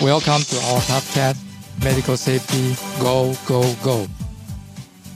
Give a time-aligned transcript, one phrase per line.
[0.00, 1.38] Welcome to our podcast,
[1.82, 4.06] Medical Safety Go Go Go。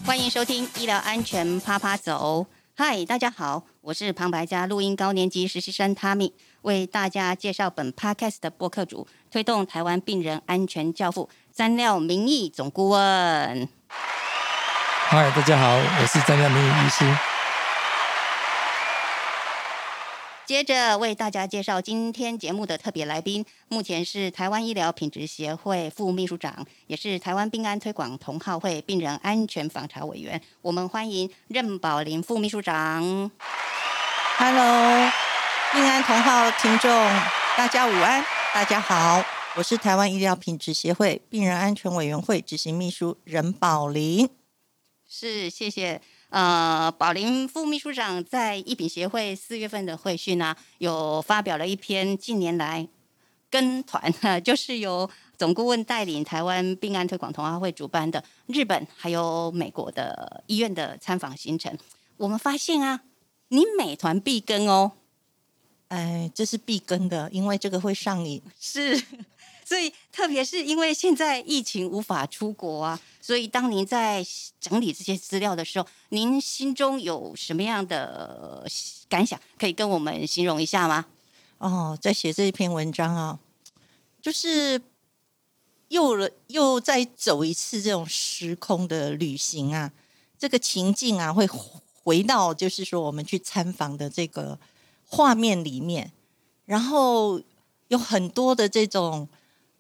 [0.04, 2.44] 欢迎收听医疗安全啪啪走。
[2.76, 6.32] 嗨，大家好，我是旁白家录音高年级实习生 Tammy，
[6.62, 13.68] 为大家介绍本 podcast 的播客主，推动台湾病人安全教父詹廖明义总顾问。
[15.06, 17.31] 嗨，大家好，我是詹廖明义医师。
[20.52, 30.38] 接着为大家介绍今天节目的特别来宾，目前是台湾医疗品质协会副秘书长，也是台湾病安推广同好会病人安全访查委员。
[30.60, 33.02] 我们欢迎任宝林副秘书长。
[34.36, 35.10] Hello，
[35.72, 36.90] 病安同号听众，
[37.56, 38.22] 大家午安，
[38.52, 39.24] 大家好，
[39.56, 44.28] 我是台湾医疗品质协会病人安全委员会执行秘书任宝林。
[45.08, 46.02] 是，谢谢。
[46.32, 52.88] 呃，宝林副秘书长在一品协会四月份的会讯呢、有发表了一篇近年来
[53.50, 54.10] 跟团，
[54.42, 61.76] 就是由总顾问带领台湾病案推广同好会主办的日本还有美国的医院的参访行程。
[62.16, 63.02] 我们发现啊，
[63.48, 64.92] 你美团必跟哦，
[65.88, 68.40] 哎，这是必跟的，因为这个会上瘾。
[68.58, 68.96] 是，
[70.12, 74.22] 特别是因为现在疫情无法出国啊，所以当您在
[74.60, 78.68] 整理这些资料的时候，您心中有什么样的
[79.08, 81.06] 感想，可以跟我们形容一下吗？
[81.56, 83.38] 哦，在写这一篇文章啊，
[84.20, 84.82] 就是
[85.88, 89.90] 又了又再走一次这种时空的旅行啊，
[90.38, 91.48] 这个情境啊，会
[92.02, 94.58] 回到就是说我们去参访的这个
[95.06, 96.12] 画面里面，
[96.66, 97.40] 然后
[97.88, 99.28] 有很多的这种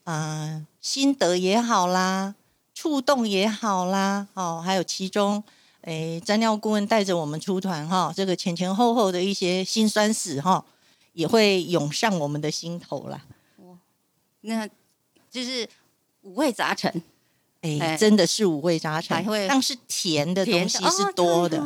[0.04, 2.34] 呃心得也好啦，
[2.74, 5.42] 触动也好啦，哦，还有其中。
[5.82, 10.64] 诶，詹料顾问带着我们出团哈，这个前前后后的一些辛酸史哈，
[11.12, 13.20] 也会涌上我们的心头啦。
[14.42, 14.64] 那
[15.28, 15.68] 就是
[16.20, 16.88] 五味杂陈，
[17.62, 21.60] 哎，哎真的是五味杂陈，还会但是甜的甜东西是多的，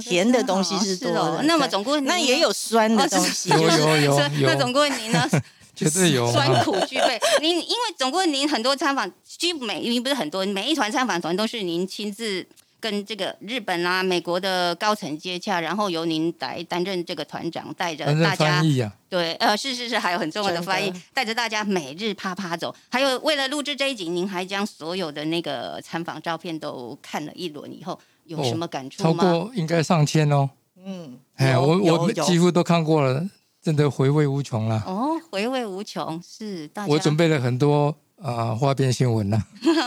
[0.00, 1.44] 甜的东西是多的。
[1.44, 5.30] 那么总顾问那也有酸的东西，有就是有有 那有总顾问您呢？
[5.74, 6.62] 绝对有酸啊！
[6.64, 7.20] 苦俱备。
[7.40, 12.46] 您因为总共您很多参访，几乎每您不是很多，每一团参访团都是您亲自
[12.80, 22.74] 跟这个日本啊、美国的高层接洽，然后由您来担任这个团长，带着大家翻译啊，对，呃，是是是，还有很重要的翻译，带着大家每日啪啪走。
[22.90, 29.24] 还有为了录制这一集，您还将所有的那个参访照片都看了一轮以后，有哦什么感触超吗？
[29.24, 30.50] 过应该上千哦。
[30.86, 33.26] 嗯，哎，有我我几乎都看过了，
[33.64, 34.82] 真的回味无穷了。
[34.86, 39.42] 哦，回味无穷，是大家我准备了很多啊花边新闻呐，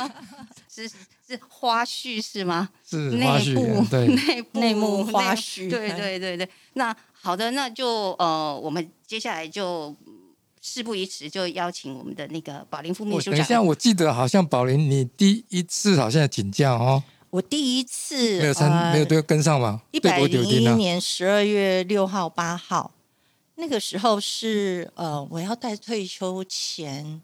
[0.68, 2.70] 是是花絮是吗？
[2.84, 10.14] 是花内部絮，对， 内部内幕花絮，对哎，对对对，那好的，那就呃，我们接下来就嗯
[10.60, 13.66] 事不宜迟，就邀请我们的那个宝林副秘书长等一下，长。
[13.68, 19.82] 我记得好像宝林，你第一次好像请假哦，我第一次没有参，没有对跟上嘛？
[19.92, 22.92] 对一百零一年十二月六号、八号，
[23.58, 27.22] 那个时候是呃，我要在退休前。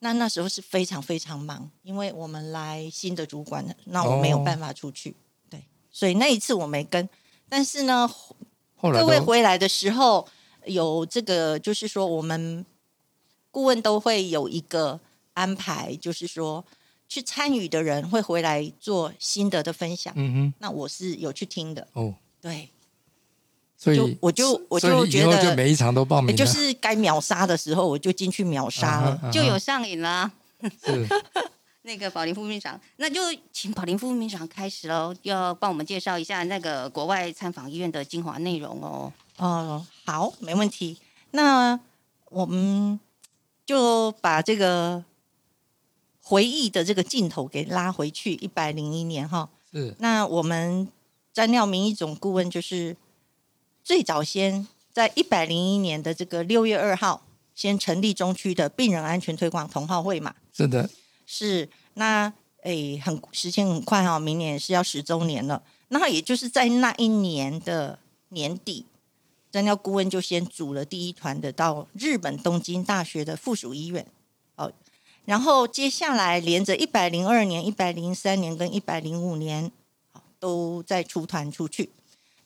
[0.00, 5.16] 那那时候是非常非常忙，因为我们来新的主管，那我没有哦办法出去，
[5.48, 7.08] 对，所以那一次我没跟。
[7.48, 8.10] 但是呢，
[8.82, 10.28] 各位回来的时候，
[10.66, 12.66] 有这个，就是说我们
[13.50, 15.00] 顾问都会有一个
[15.32, 16.62] 安排，就是说
[17.08, 20.12] 去参与的人会回来做心得的分享。
[20.18, 22.68] 嗯哼那我是有去听的，哦，对，
[23.84, 29.30] 所以就我就我就觉得后就每一场都报名了，就是该秒杀的时候，我就进去秒杀了。
[29.30, 30.32] 就有上瘾啦、
[30.82, 31.06] 是
[31.82, 33.20] 那个宝林副秘书长，那就
[33.52, 39.12] 请宝林副秘书长开始喽，要帮我们介绍一下那个国外参访医院的精华内容哦。
[39.36, 40.96] 哦、好，没问题。
[41.32, 41.78] 那
[42.30, 42.98] 我们
[43.66, 45.04] 就把这个
[46.22, 49.50] 回忆的这个镜头给拉回去一百零一年哈。
[49.70, 50.88] 是那我们
[51.34, 52.96] 詹廖明一总顾问就是
[53.84, 60.34] 最早先在一百零一年的这个六月二号，先成立中区的病人安全推广同好会嘛。
[60.54, 60.88] 是的，
[61.26, 62.32] 是，那
[62.62, 65.62] 诶，很时间很快哈、明年是要十周年了。
[65.88, 67.98] 那也就是在那一年的
[68.30, 68.86] 年底，
[69.52, 74.06] 詹廖顾问就先组了第一团的到日本东京大学的附属医院，
[74.56, 74.72] 哦，
[75.26, 79.70] 然后接下来连着一百零二年、一百零三年跟一百零五年，
[80.12, 81.90] 好都在出团出去。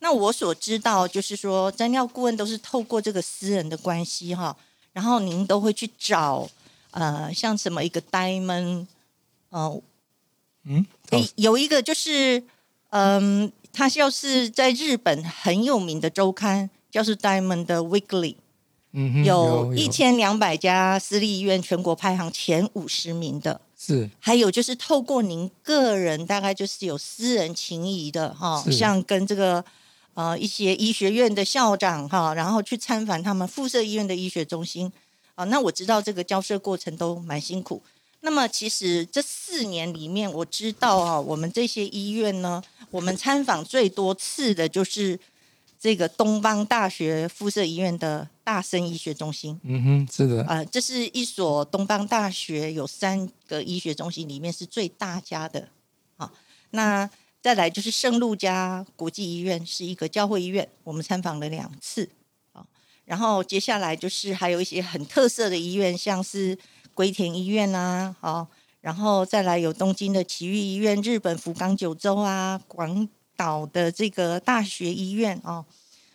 [0.01, 4.57] 那我所知道就是说，詹廖顾问都是透过这个私人的关系哈，
[4.93, 6.49] 然后您都会去找
[6.93, 8.87] 呃，像什么一个 Diamond，
[9.51, 9.83] 呃，
[10.65, 12.43] 嗯，诶有一个就是，
[12.91, 18.37] 嗯，它就是在日本很有名的周刊，叫是 Diamond 的 Weekly，
[18.93, 24.09] 嗯哼，有一千两百家私立医院全国排行前五十名的，是。
[24.19, 29.65] 还有就是透过您个人，大概就是有私人情谊的哈，像跟这个
[30.19, 34.91] 呃一些医学院的校长哈，然后去参访他们附设医院的医学中心
[35.37, 35.45] 啊。
[35.45, 37.81] 那我知道这个交涉过程都蛮辛苦。
[38.23, 42.61] 那么其实这四年里面，我知道啊，我们这些医院呢，
[42.91, 45.17] 我们参访最多次的就是
[45.79, 49.61] 这个东邦大学附设医院的大生医学中心。
[49.63, 55.69] 嗯哼，是的，呃，这是一所东邦大学有三个医学中心里面是最大家的
[56.17, 56.29] 啊。
[56.71, 57.09] 那
[57.49, 62.07] 再来就是圣路加国际医院是一个教会医院，我们参访了两次
[62.53, 62.63] 啊。
[63.07, 66.59] 然后接下来就是还有一些很特色的医院，像是
[66.93, 68.47] 龟田医院啊，好，
[68.83, 75.65] 然后再来有东京的奇遇医院、日本福冈九州啊、广岛的这个大学医院哦，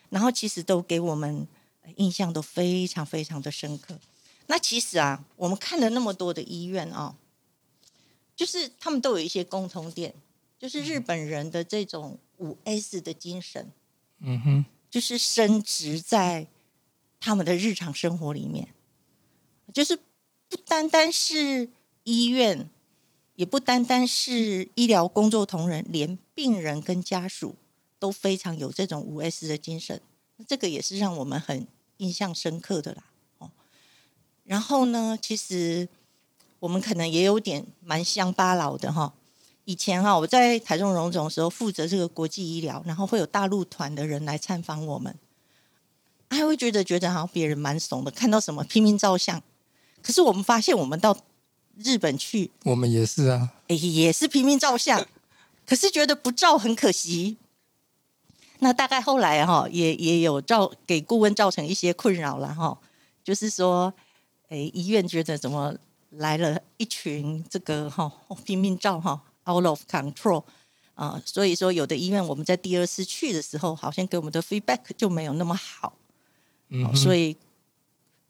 [0.10, 1.48] 然后其实都给我们
[1.96, 3.98] 印象都非常非常的深刻。
[4.46, 7.16] 那其实啊，我们看了那么多的医院啊、
[8.36, 10.14] 就是他们都有一些共同点，
[10.64, 13.70] 就是日本人的这种五 S 的精神，
[14.20, 16.48] 嗯哼，就是升值在
[17.20, 18.70] 他们的日常生活里面，
[19.74, 20.00] 就是
[20.48, 21.68] 不单单是
[22.06, 22.70] 医院，
[23.36, 27.56] 也不单单是医疗工作同仁，连病人跟家属
[28.00, 30.02] 都非常有这种五 S 的精神，
[30.48, 31.68] 这个也是让我们很
[31.98, 33.04] 印象深刻的啦。
[33.40, 33.52] 哦，
[34.46, 35.90] 然后呢，其实
[36.60, 39.14] 我们可能也有点蛮乡巴佬的哈。
[39.66, 45.16] 以前哈，我在台中荣总的时候负责这个国际医疗，然后会有大陆团的人来参访我们，
[46.30, 49.42] 还会觉得觉得好像别人蛮怂的，看到什么拼命照相。
[50.02, 51.18] 可是我们发现，我们到
[51.78, 55.08] 日本去，我们也是啊，哎，也是拼命照相，
[55.66, 57.38] 可是觉得不照很可惜。
[58.60, 62.78] 那大概后来哈，也也有造给顾问造成一些困扰了哈，
[63.24, 63.94] 就是说，
[64.50, 65.74] 哎，医院觉得怎么
[66.10, 68.12] 来了一群这个哈
[68.44, 70.44] 拼命照哈，out of control
[70.96, 75.98] 啊、所以说有的医院我们在第二次去的时候，好像给我们的 feedback 就没有那么好，
[76.70, 77.36] 嗯哼，所以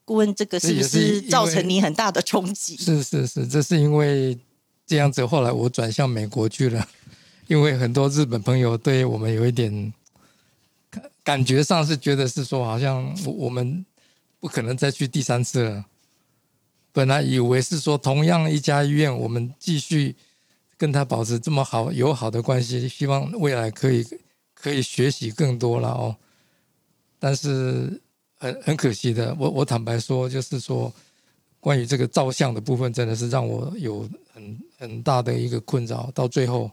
[0.06, 2.78] 顾问这个是不是造成你很大的冲击？
[2.78, 4.40] 是是是，这是因为
[4.86, 6.88] 这样子，后来我转向美国去了，
[7.48, 9.94] 因为很多日本朋友对我们有一点
[10.90, 13.86] 感感觉上是觉得是说，好像我我们
[14.40, 15.86] 不可能再去第三次了。
[16.94, 20.16] 本来以为是说同样一家医院，我们继续
[20.78, 24.06] 跟他保持这么好友好的关系，希望未来可以
[24.54, 26.16] 可以学习更多了哦。
[27.20, 28.02] 但是
[28.38, 30.94] 很很可惜的，我我坦白说，就是说。
[31.64, 36.12] 关于这个照相的部分，真的是让我有很很大的一个困扰。
[36.14, 36.70] 到最后，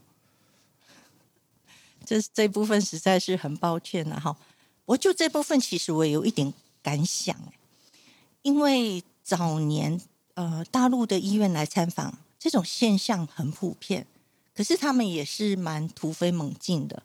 [2.05, 4.37] 这这部分实在是很抱歉了哈。
[4.87, 7.37] 我就这部分其实我有一点感想，
[8.43, 10.01] 因为早年
[10.35, 14.09] 呃大陆的医院来参访，这种现象很普遍，
[14.53, 17.05] 可是他们也是蛮突飞猛进的。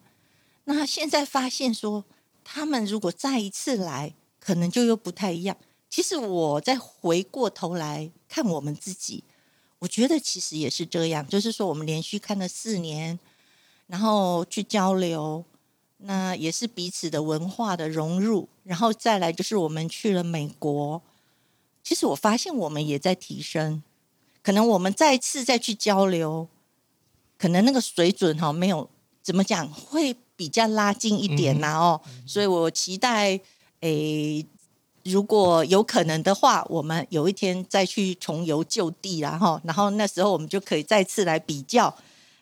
[0.64, 2.04] 那现在发现说，
[2.44, 5.56] 他们如果再一次来，可能就又不太一样。
[5.90, 9.24] 其实我再回过头来看我们自己，
[9.80, 13.20] 我觉得其实也是这样，就是说我们连续看了四年。
[13.88, 15.46] 然后去交流，
[15.98, 21.00] 那也是彼此的文化的融入，然后再来就是我们去了美国，
[21.84, 23.84] 其实我发现我们也在提升，
[24.46, 26.48] 可能我们再次再去交流，
[27.36, 28.88] 可能那个水准哈没有
[29.24, 33.40] 怎么讲会比较拉近一点呐、哦，所以我期待
[33.80, 34.46] 诶。
[35.04, 41.96] 如果有可能的话，我们有一天再去重游旧地然后，然后那时候我们就可以再次来比较，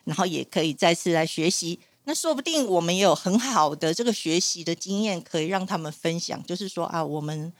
[0.04, 1.78] 然后也可以再次来学习。
[2.04, 6.42] 那说不定我们也有很好的这个学习的经验，可以让他们分享。
[6.46, 7.52] 就是说啊，我们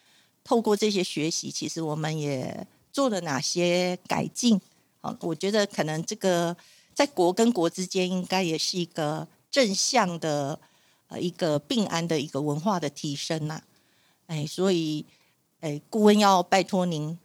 [0.42, 4.58] 透过这些学习，其实我们也做了哪些改进。
[5.00, 6.56] 好，我觉得可能这个
[6.94, 10.58] 在国跟国之间，应该也是一个正向的
[11.08, 13.60] 呃一个并安的一个文化的提升呐、
[14.28, 15.04] 哎，所以
[15.60, 17.18] 哎，顾问要拜托您，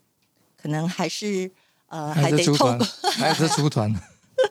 [0.58, 1.52] 可能还是
[1.88, 3.94] 呃还还是出团得透过。，还是出团。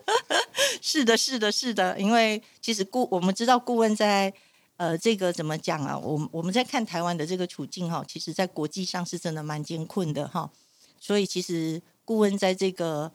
[0.80, 4.32] 是的，是的，是的，因为其实顾我们知道顾问在
[4.76, 5.98] 呃这个怎么讲啊？
[5.98, 10.50] 我们我们在看台湾的这个处境哈，其实在国际上是真的蛮艰困的哈。
[11.00, 13.10] 所以其实顾问在这个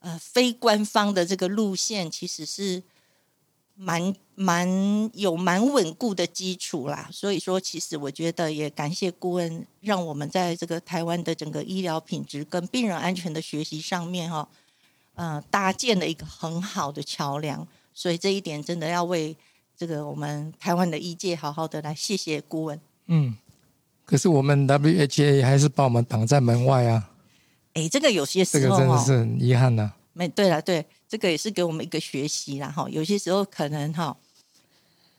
[0.00, 2.82] 呃非官方的这个路线，其实是
[3.74, 7.08] 蛮蛮有蛮稳固的基础啦。
[7.12, 14.48] 所以说，其实我觉得也感谢顾问，让我们在这个台湾的整个医疗品质跟病人安全的学习上面哈。
[15.14, 19.34] 呃，搭建了一个很好的桥梁，所以这一点真的要为
[19.74, 22.78] 这个我们台湾的医界好好的来谢谢顾问。
[23.06, 23.34] 嗯，
[24.04, 27.08] 可是我们 WHA 还是把我们挡在门外啊，
[27.76, 32.88] 哎，这个有些时候这个真的是，很遗憾呐、没对了，对，这个也是给我们一个学习啦哈。
[32.88, 34.16] 有些时候可能哈，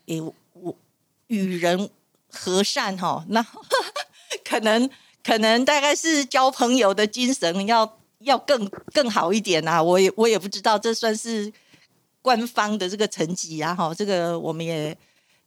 [0.07, 0.75] 诶，我
[1.27, 1.87] 与人
[2.31, 3.45] 和善哈，那
[4.43, 4.89] 可能
[5.23, 9.83] 可能大概是交朋友的精神要要更更好一点啊。
[9.83, 11.53] 我也我也不知道，这算是
[12.23, 13.93] 官方的这个层级啊哈。
[13.93, 14.97] 这个我们也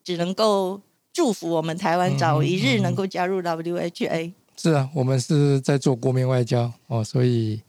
[0.04, 0.80] 只能够
[1.12, 4.32] 祝福我们台湾早一日能够加入 WHA。
[4.62, 7.62] 是啊，我们是在做国民外交哦，所以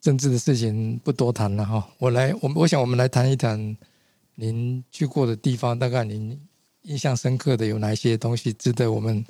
[0.00, 3.76] 政治的事情不多谈了哈、我来，我我想我们来谈一谈
[4.36, 6.40] 您去过的地方，大概您
[6.84, 9.22] 印象深刻的有哪一些东西值得我们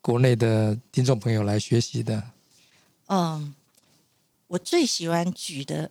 [0.00, 2.20] 国内的听众朋友来学习的？
[3.06, 3.54] 嗯，
[4.48, 5.88] 我最喜欢举的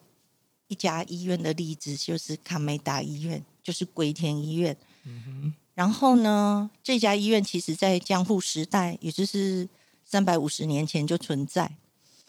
[0.67, 4.75] 一家医院的例子就是卡梅达医院，就是龟田医院。
[5.05, 9.67] 嗯哼然后呢，这家医院其实在江户时代，也就是
[10.11, 11.71] 三百五十年前就存在。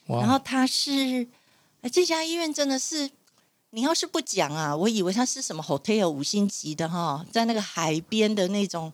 [0.07, 1.27] 然后它是，
[1.81, 3.11] 哎，这家医院真的是，
[3.71, 8.93] 你要是不讲啊，我以为它是什么 hotel 五星级的哈，在那个海边的那种，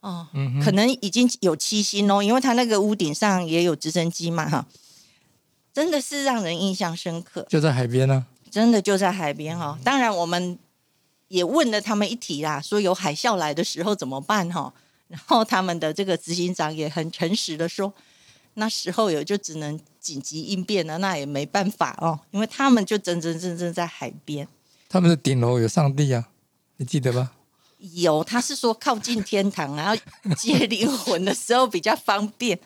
[0.00, 4.66] 哦，嗯可能已经有七星哦，因为它那个屋顶上也有直升机嘛哈，
[5.74, 9.78] 真的是让人印象深刻，就在海边呢、真的就在海边哈。
[9.84, 10.58] 当然我们
[11.28, 14.72] 也问了他们一题啦，说有海啸来的时候怎么办哈，
[15.10, 17.92] 然后他们的这个执行长也很诚实的说，
[18.54, 24.46] 那时候有就只能紧急应变了，那也没办法哦，因为他们就真真正正在海边。
[24.88, 26.28] 他们的顶楼有上帝啊，
[26.76, 27.32] 你记得吧？
[27.94, 30.00] 有，他是说靠近天堂，然后
[30.36, 32.60] 接灵魂的时候比较方便。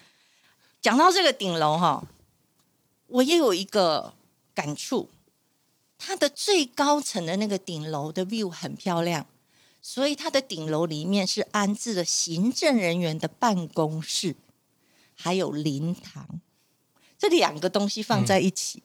[0.82, 2.04] 讲到这个顶楼哈，
[3.06, 4.12] 我也有一个
[4.54, 5.08] 感触，
[5.96, 9.24] 它的最高层的那个顶楼的 view 很漂亮，
[9.86, 14.34] 所以它的顶楼里面是安置了行政人员的办公室，
[15.14, 16.40] 还有灵堂，
[17.18, 18.82] 这两个东西放在一起。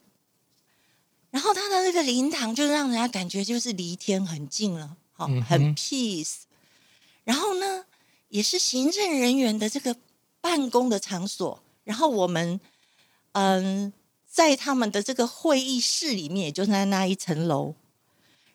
[1.32, 6.40] 然后它的那个灵堂就让人家感觉就是离天很近了，好、嗯很 peace。
[7.24, 7.86] 然后呢，
[8.28, 9.96] 也是行政人员的这个
[10.42, 11.64] 办公的场所。
[11.86, 12.60] 然后我们，
[13.32, 13.94] 嗯，
[14.28, 17.76] 在他们的这个会议室里面，也就在那一层楼。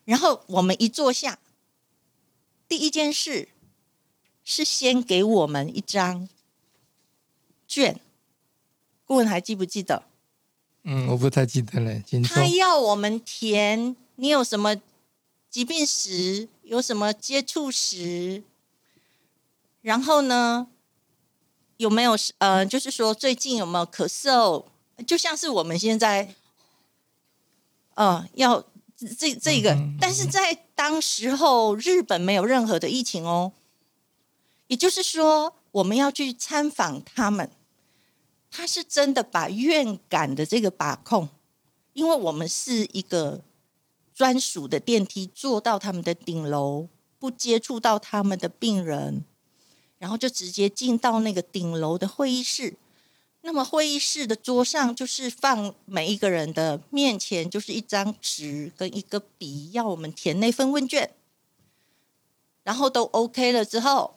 [0.04, 1.38] 然后我们一坐下，
[2.68, 3.48] 第一件事
[4.42, 6.28] 是先给我们一张
[7.66, 8.00] 卷。
[9.06, 10.04] 顾问还记不记得？
[10.82, 12.46] 嗯，我不太记得了，他。
[12.46, 14.76] 要我们填你有什么
[15.50, 18.42] 疾病史，有什么接触史，
[19.82, 20.66] 然后呢，
[21.76, 24.64] 有没有呃，就是说最近有没有咳嗽，
[25.06, 26.34] 就像是我们现在，
[27.94, 28.64] 呃，要
[29.18, 33.52] 这这个，但是在当时候日本没有任何的疫情哦，
[34.66, 37.50] 也就是说我们要去参访他们。
[38.50, 41.28] 他是真的把院感的这个把控，
[41.92, 43.40] 因为我们是一个
[44.14, 46.88] 专属的电梯坐到他们的顶楼，
[47.18, 49.24] 不接触到他们的病人，
[49.98, 52.76] 然后就直接进到那个顶楼的会议室。
[53.46, 61.10] 那么会议室的桌上就是放每一个人的面前就是一张纸跟一个笔，要我们填那份问卷，
[62.62, 64.16] 然后都 OK 了之后。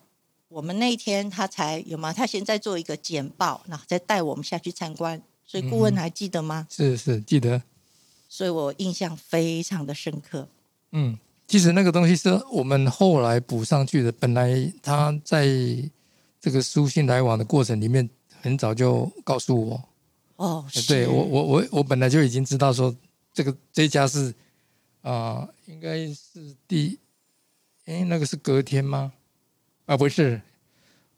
[0.50, 2.14] 我们那一天他才有吗？
[2.14, 5.22] 他现在做一个简报，然后再带我们下去参观。
[5.46, 6.66] 所以顾问还记得吗？
[6.70, 7.62] 是是记得，
[8.30, 10.48] 所以我印象非常的深刻。
[10.94, 15.46] 嗯，其实那个东西是我们后来补上去的，本来他在
[16.40, 18.10] 这个书信来往的过程里面，
[18.42, 19.84] 很早就告诉我，
[20.36, 22.96] 哦，对我我我我本来就已经知道说
[23.34, 24.34] 这个这一家是
[25.02, 27.00] 啊、应该是第，
[27.86, 29.14] 哎，那个是隔天吗？
[29.86, 30.42] 啊，不是，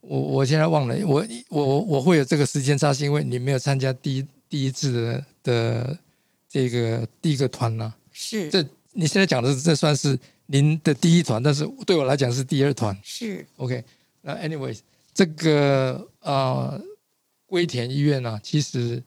[0.01, 5.99] 我我现在忘了，我我我会有这个时间差，是因为你没有参加第一第一次的的
[6.47, 8.47] 这个第一个团呢、是。
[8.51, 12.95] 这你现在讲的是这算是您的第一团，但是对我来讲是第二团。
[13.01, 13.43] 是。
[13.57, 13.83] OK，
[14.21, 14.79] 那 anyways，
[15.15, 16.79] 这个呃
[17.49, 19.01] 龟田医院啊，其实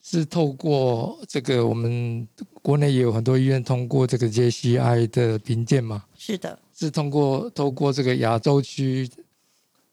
[0.00, 2.26] 是透过这个我们
[2.62, 9.10] 国内也有很多医院通过这个 JCI 的评鉴嘛，是的，是通过透过这个亚洲区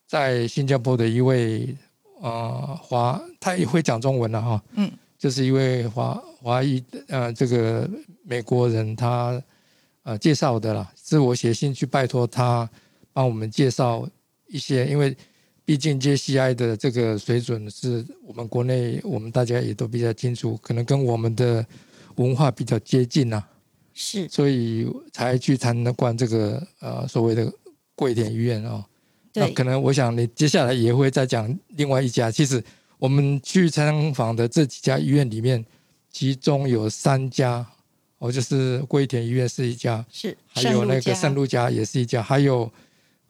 [0.05, 1.75] 在新加坡的一位
[2.21, 7.89] 呃华，他也会讲中文了、哈，嗯，就是一位华华裔呃这个
[8.23, 9.41] 美国人他
[10.03, 12.69] 呃介绍的啦，是我写信去拜托他
[13.13, 14.07] 帮我们介绍
[14.47, 15.15] 一些，因为
[15.69, 21.63] 毕竟 JCI 的这个水准是我们国内我们大家也都比较清楚，可能跟我们的
[22.15, 23.43] 文化比较接近呐、
[23.93, 27.53] 是所以才去参观这个呃所谓的
[27.93, 28.83] 贵田医院哦。
[29.35, 32.31] 那可能我想你接下来也会再讲另外一家。
[32.31, 32.63] 其实
[32.97, 35.63] 我们去参访的这几家医院里面，
[36.09, 37.63] 其中有三家，
[38.17, 42.71] 哦，就是桂田医院是一家，是，还有那个圣路家也是一家，还有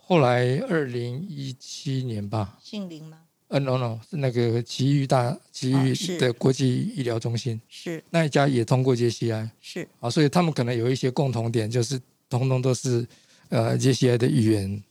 [0.09, 3.19] 后来二零一七年吧，姓林吗？
[3.47, 6.17] 呃，no no，是那个奇遇大奇遇啊是。
[6.17, 8.03] 的国际医疗中心、是。
[8.09, 13.07] 那一家也通过 JCI 是，啊，所以他们可能有一些共同点，就是通通都是
[13.49, 14.83] 呃 JCI 的语言。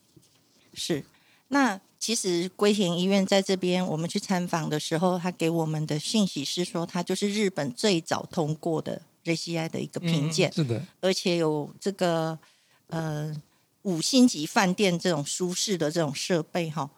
[0.74, 1.02] 是，
[1.48, 12.38] 那其实龟田医院在这边，我们去参访的时候，他给我们的信息是说，他就是日本最早通过的 JCI 的一个评鉴，嗯是的，而且有这个
[12.86, 13.34] 呃
[13.82, 16.90] 五星级饭店这种舒适的这种设备哈。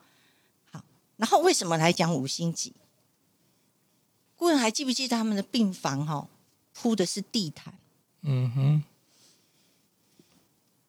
[0.71, 0.85] 好，
[1.17, 2.73] 然后为什么来讲五星级？
[4.37, 6.27] 顾问还记不记得他们的病房哈
[6.73, 7.75] 铺的是地毯？
[8.23, 8.83] 嗯哼，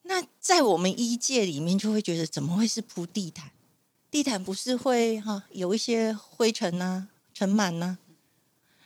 [0.02, 3.50] 那在我们医界里面，就会觉得怎么会是铺地毯？
[4.10, 7.98] 地毯不是会哈有一些灰尘呐、尘螨呐？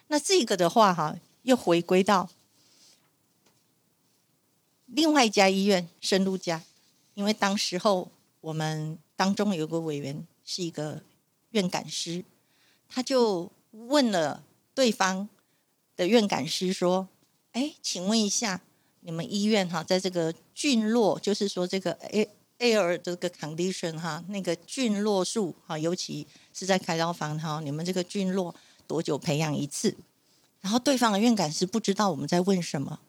[0.08, 2.28] 那这个的话哈，又回归到
[4.86, 6.62] 另外一家医院深路家，
[7.16, 11.00] 因为当时候我们当中有个委员是一个
[11.50, 12.22] 院感师，
[12.86, 14.44] 他就问了
[14.74, 15.26] 对方
[15.96, 17.08] 的院感师说
[17.52, 18.60] ：“哎，请问一下，
[19.00, 21.98] 你们医院哈，在这个菌落，就是说这个
[22.58, 28.54] air 这个 condition 哈，那个菌落数哈，尤其是在开刀房哈，你们这个菌落
[28.86, 29.96] 多久培养一次？
[30.60, 33.00] 然后对方的院感师不知道我们在问什么，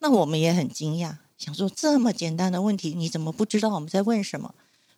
[0.00, 4.54] 那我们也很惊讶，想说这么简单的问题，你怎么不知道我们在问什么？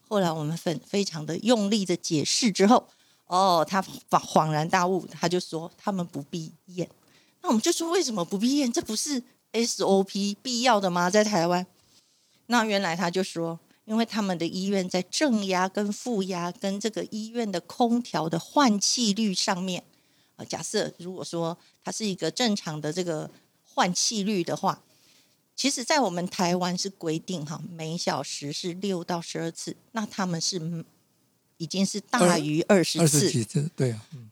[0.09, 2.87] 后来我们非非常的用力的解释之后，
[3.27, 6.89] 哦，他恍恍然大悟，他就说他们不必验。
[7.43, 8.73] 那我们就说为什么不必验？
[8.73, 11.11] 这不是 SOP 必要的吗？
[11.11, 11.67] 在台湾？
[12.47, 19.83] 那原来他就说，因为他们的医院在正压跟负压跟这个医院的空调的换气率上面，
[20.37, 23.29] 啊，假设如果说它是一个正常的这个
[23.65, 24.81] 换气率的话，
[25.57, 30.85] 其实，在我们台湾是规定哈，每小时是六到十二次，那他们是嗯
[31.57, 34.31] 已经是大于二十次二十次，几次，对啊，嗯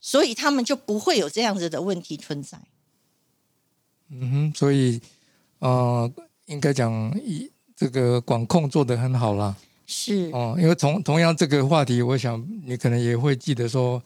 [0.00, 2.58] 所以他们就不会有这样子的问题存在。
[4.08, 5.00] 嗯哼，所以
[5.58, 6.10] 呃，
[6.46, 9.54] 应该讲一这个管控做得很好啦。
[9.86, 14.02] 是，哦，因为同同样这个话题，我想你可能也会记得说，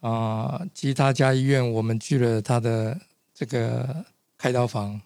[0.00, 3.00] 啊、其他家医院我们去了他的
[3.34, 4.04] 这个
[4.36, 5.00] 开刀房，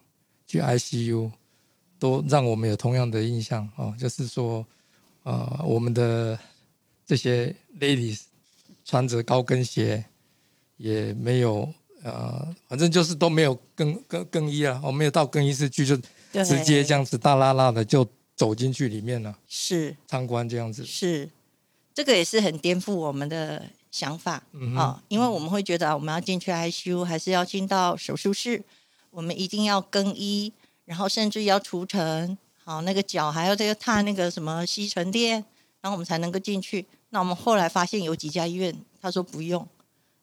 [0.49, 1.31] 去 ICU，
[1.99, 4.65] 都让我们有同样的印象哦，就是说，
[5.21, 6.37] 呃，我们的
[7.05, 8.21] 这些 ladies
[8.83, 10.03] 穿着高跟鞋，
[10.77, 15.95] 也没有呃，反正就是都没有更更更衣啊，我、没有到更衣室去，就
[16.43, 19.95] 直接这样子大拉拉的就走进去里面了，是。
[20.07, 20.83] 参观这样子。
[20.83, 21.29] 是，
[21.93, 24.41] 这个也是很颠覆我们的想法
[24.75, 28.63] 啊、因为我们会觉得啊我们要进去 ICU，还是要进到手术室，
[29.11, 30.51] 我们一定要更衣，
[30.85, 35.43] 然后甚至要除尘，好，那个脚还要这个踏那个什么吸尘垫，
[35.81, 36.85] 然后我们才能够进去。
[37.09, 39.67] 那我们后来发现有几家医院，他说不用，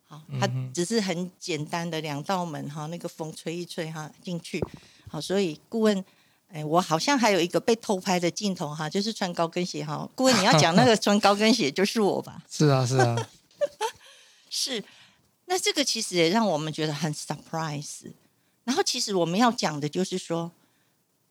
[0.07, 4.62] 好，他只是很简单的两道门哈，那个风吹一吹哈进去，
[5.09, 6.05] 好，所以顾问。
[6.49, 10.09] 哎，我好像还有一个被偷拍的镜头哈，就是穿高跟鞋哈。
[10.14, 12.40] 顾问，你要讲那个穿高跟鞋就是我吧？
[12.49, 13.16] 是啊，是啊，
[14.49, 14.83] 是，
[15.46, 18.12] 那这个其实也让我们觉得很 surprise。
[18.66, 20.50] 然后，其实我们要讲的就是说，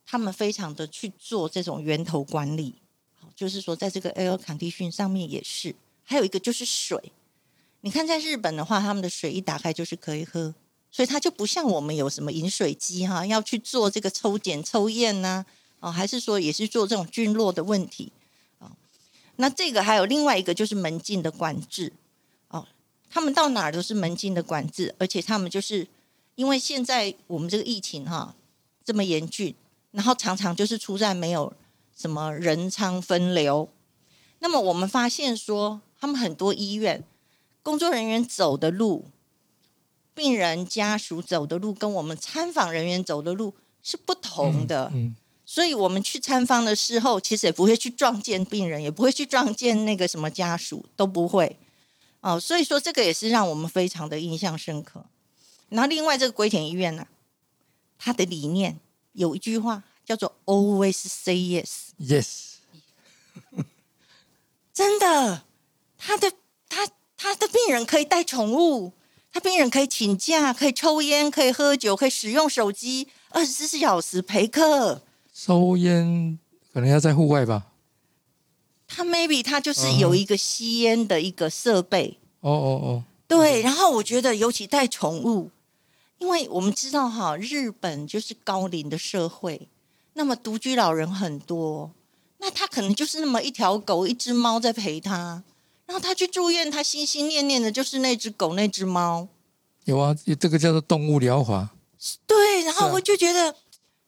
[0.05, 2.75] 他们非常的去做这种源头管理，
[3.19, 5.75] 好就是说，在这个 air condition 上面也是。
[6.05, 7.11] 还有一个就是水，
[7.81, 10.55] 你看在日本的话，他们的水一打开就是可以喝，
[10.89, 15.45] 所以它就不像我们有什么饮水机哈，要去做这个抽检抽验呐、
[15.81, 18.13] 哦，还是说也是做这种菌落的问题
[18.59, 18.71] 啊、
[19.35, 21.91] 那这个还有另外一个就是门禁的管制
[22.47, 22.65] 哦。
[23.09, 25.87] 他们到哪儿都是门禁的管制，而且他们就是
[26.35, 28.35] 因为现在我们这个疫情哈
[28.83, 29.55] 这么严峻，
[29.91, 31.51] 然后常常就是出在没有
[31.95, 33.69] 什么人仓分流。
[34.39, 37.03] 那么我们发现说，他们很多医院
[37.63, 39.05] 工作人员走的路，
[40.13, 44.91] 病人家属走的路，跟我们参访人员走的路是不同的。
[44.93, 51.57] 嗯，所以我们去参访的时候，其实也不会去撞见病人，也不会去撞见那个什么家属，都不会。
[52.19, 55.05] 哦，所以说这个也是让我们非常的印象深刻。
[55.69, 57.07] 然后另外这个龟田医院呢、
[57.97, 58.79] 它的理念
[59.13, 62.55] 有一句话叫做 “always say yes”，，yes，
[64.73, 65.43] 真的，
[65.97, 66.31] 他的
[66.69, 68.93] 他他的病人可以带宠物，
[69.31, 75.01] 他病人可以请假，可以抽烟，可以喝酒，可以使用手机，二十四小时陪客。
[75.33, 76.37] 抽烟
[76.73, 77.71] 可能要在户外吧。
[78.87, 82.19] 他 maybe 他就是有一个吸烟的一个设备。
[82.41, 85.49] 哦哦哦，对，然后我觉得尤其带宠物，
[86.17, 89.67] 因为我们知道哈，日本就是高龄的社会，
[90.13, 91.91] 那么独居老人很多，
[92.37, 95.43] 那他可能就是那么一条狗、一只猫在陪他，
[95.85, 99.27] 然后他去住院，他心心念念的就是那只狗、那只猫。
[99.83, 101.69] 有啊，这个叫做动物疗法。
[102.25, 103.55] 对，然后我就觉得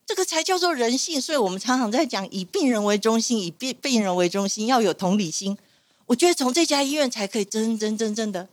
[0.06, 5.58] 这个才叫做人性，所以我们常常在讲以病人为中心，以病病人为中心，要有同理心。
[6.06, 8.48] 我觉得从这家医院才可以真真正正的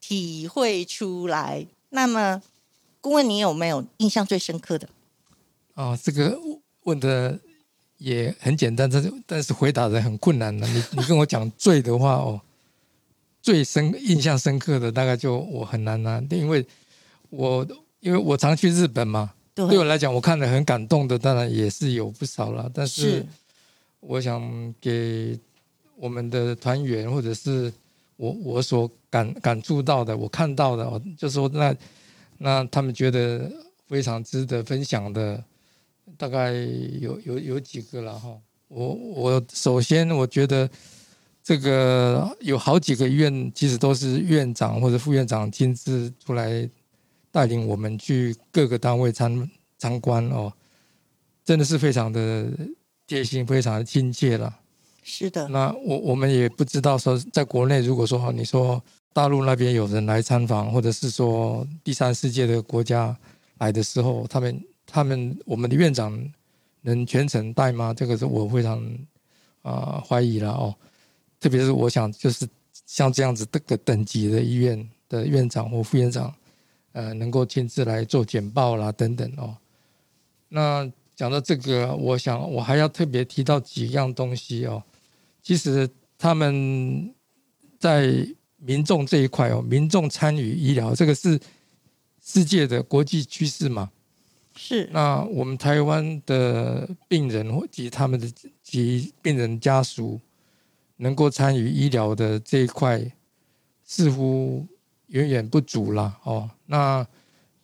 [0.00, 1.66] 体会出来。
[1.94, 2.42] 那么，
[3.02, 4.88] 顾问，你有没有印象最深刻的？
[5.74, 6.38] 哦，这个
[6.84, 7.38] 问的
[7.98, 10.66] 也很简单，但是但是回答的很困难了。
[10.68, 12.40] 你你跟我讲最的话哦，
[13.42, 16.66] 最深印象深刻的大概就我很难拿、因为
[17.28, 17.66] 我
[18.00, 22.70] 因为我常去日本嘛，对对我来讲，我看了很感动的，当然也是有不少了。
[22.72, 23.26] 但是是
[24.00, 25.38] 我想给
[25.96, 27.72] 我们的团员或者是
[28.16, 31.76] 我我所感感触到的，我看到的，哦，就说那
[32.38, 33.52] 那他们觉得
[33.86, 35.44] 非常值得分享的，
[36.16, 36.52] 大概
[36.98, 38.34] 有有有几个了哈。
[38.68, 40.66] 我我首先我觉得
[41.42, 46.66] 这个有好几个医院，其实都是院长或者副院长亲自出来
[47.30, 50.50] 带领我们去各个单位参参观哦，
[51.44, 52.46] 真的是非常的
[53.06, 54.58] 贴心，非常的亲切了。
[55.02, 63.16] 是的，那我我们也不知道说，在国内如果说你说大陆那边有人来参访，或者是说第三世界的国家
[63.58, 66.18] 来的时候，他们他们我们的院长
[66.80, 67.92] 能全程带吗？
[67.94, 68.82] 这个是我非常
[69.62, 70.74] 啊、怀疑了哦。
[71.38, 72.48] 特别是我想，就是
[72.86, 76.34] 像这样子这个等级的医院的院长或副院长，
[76.92, 79.56] 呃，能够亲自来做简报啦等等哦。
[80.48, 84.82] 那讲到这个，我想我还要特别提到几样东西哦。
[85.42, 87.12] 其实他们
[87.78, 88.26] 在
[88.64, 91.38] 民众这一块哦，民众参与医疗，这个是
[92.22, 93.90] 世界的国际趋势嘛。
[94.54, 98.30] 是那我们台湾的病人或及他们的
[98.62, 100.20] 及病人家属
[100.98, 103.02] 能够参与医疗的这一块，
[103.82, 104.66] 似乎
[105.06, 106.20] 远远不足啦。
[106.24, 107.04] 哦，那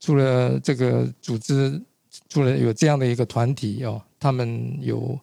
[0.01, 1.81] 除了这个组织，
[2.29, 5.21] 除了有这样的一个团体哦，他们有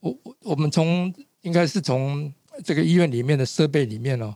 [0.00, 2.30] 我我我们从应该是从
[2.64, 4.34] 这个医院里面的设备里面哦，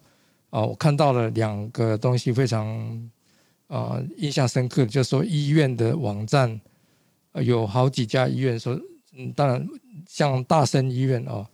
[0.55, 3.11] 哦，我看到了两个东西非常
[3.67, 6.61] 啊、印象深刻，就是说医院的网站、
[7.33, 8.81] 有好几家医院说，
[9.17, 9.67] 嗯，当然
[10.07, 11.45] 像大生医院哦，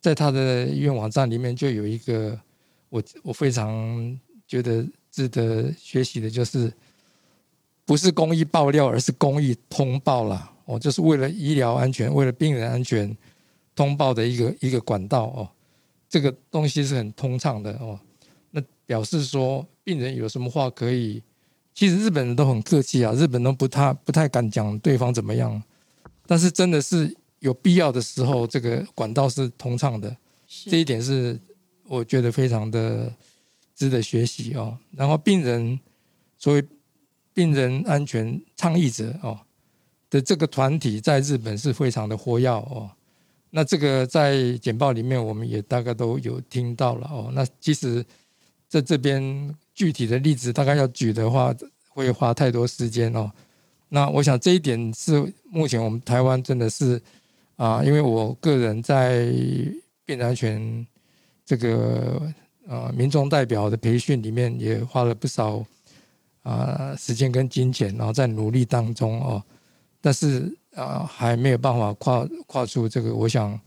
[0.00, 2.40] 在他的医院网站里面就有一个
[2.88, 4.18] 我我非常
[4.48, 6.72] 觉得值得学习的，就是
[7.84, 10.50] 不是公益爆料，而是公益通报啦。
[10.64, 13.14] 哦，就是为了医疗安全，为了病人安全
[13.74, 15.46] 通报的一个一个管道哦。
[16.08, 18.00] 这个东西是很通畅的哦。
[18.92, 21.22] 那表示说，病人有什么话可以，
[21.72, 25.62] 其实日本人都很客气啊，日本人不太不太敢讲对方怎么样，
[26.26, 30.14] 但是真的是有必要的时候，这个管道是通畅的。
[30.70, 31.40] 这一点是
[31.84, 33.10] 我觉得非常的
[33.74, 34.76] 值得学习哦。
[34.90, 35.80] 然后病人
[36.36, 36.62] 所谓
[37.32, 39.40] 病人安全倡议者哦
[40.10, 42.90] 的这个团体在日本是非常的活跃哦。
[43.48, 47.30] 那这个在简报里面我们也大概都有听到了哦。
[47.32, 48.04] 那其实
[48.72, 51.54] 在这边具体的例子大概要举的话，
[51.90, 53.30] 会花太多时间哦。
[53.90, 56.98] 那我想这一点是目前我们台湾真的是
[57.56, 59.26] 啊，因为我个人在
[60.06, 60.86] 病人安全
[61.44, 62.22] 这个
[62.66, 65.62] 呃民众代表的培训里面也花了不少
[66.42, 69.42] 啊、时间跟金钱，然后在努力当中哦，
[70.00, 73.60] 但是啊、还没有办法跨跨出这个我想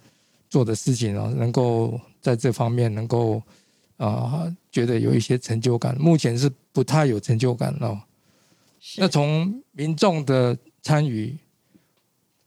[0.49, 3.39] 做的事情哦，能够在这方面能够
[3.97, 8.01] 啊、觉得有一些成就感，目前是不太有成就感哦。
[8.79, 11.37] 是那从民众的参与，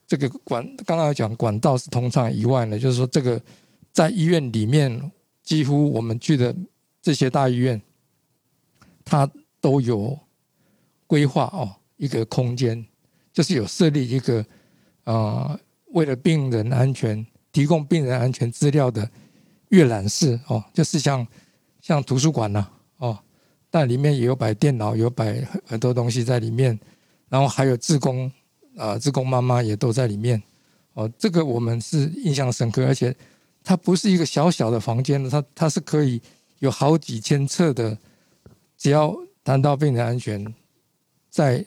[0.06, 3.40] 这个管刚刚有讲管道是通畅以外呢，就是说这个
[3.92, 5.10] 在医院里面，
[5.42, 6.54] 几乎我们去的
[7.00, 7.80] 这些大医院，
[9.04, 9.28] 它
[9.60, 10.18] 都有
[11.06, 12.86] 规划哦一个空间，
[13.32, 14.44] 就是有设立一个
[15.04, 15.58] 呃
[15.92, 19.10] 为了病人安全提供病人安全资料的
[19.68, 21.26] 阅览室哦，就是像
[21.80, 22.66] 像图书馆呐、
[22.98, 23.18] 哦，
[23.70, 26.78] 但里面也有摆电脑，有摆很多东西在里面，
[27.28, 28.30] 然后还有志工
[28.76, 30.42] 啊、志工妈妈也都在里面
[30.94, 31.10] 哦。
[31.18, 33.14] 这个我们是印象深刻，而且
[33.62, 36.20] 它不是一个小小的房间的，它它是可以
[36.60, 37.96] 有好几千册的，
[38.76, 40.54] 只要谈到病人安全，
[41.30, 41.64] 在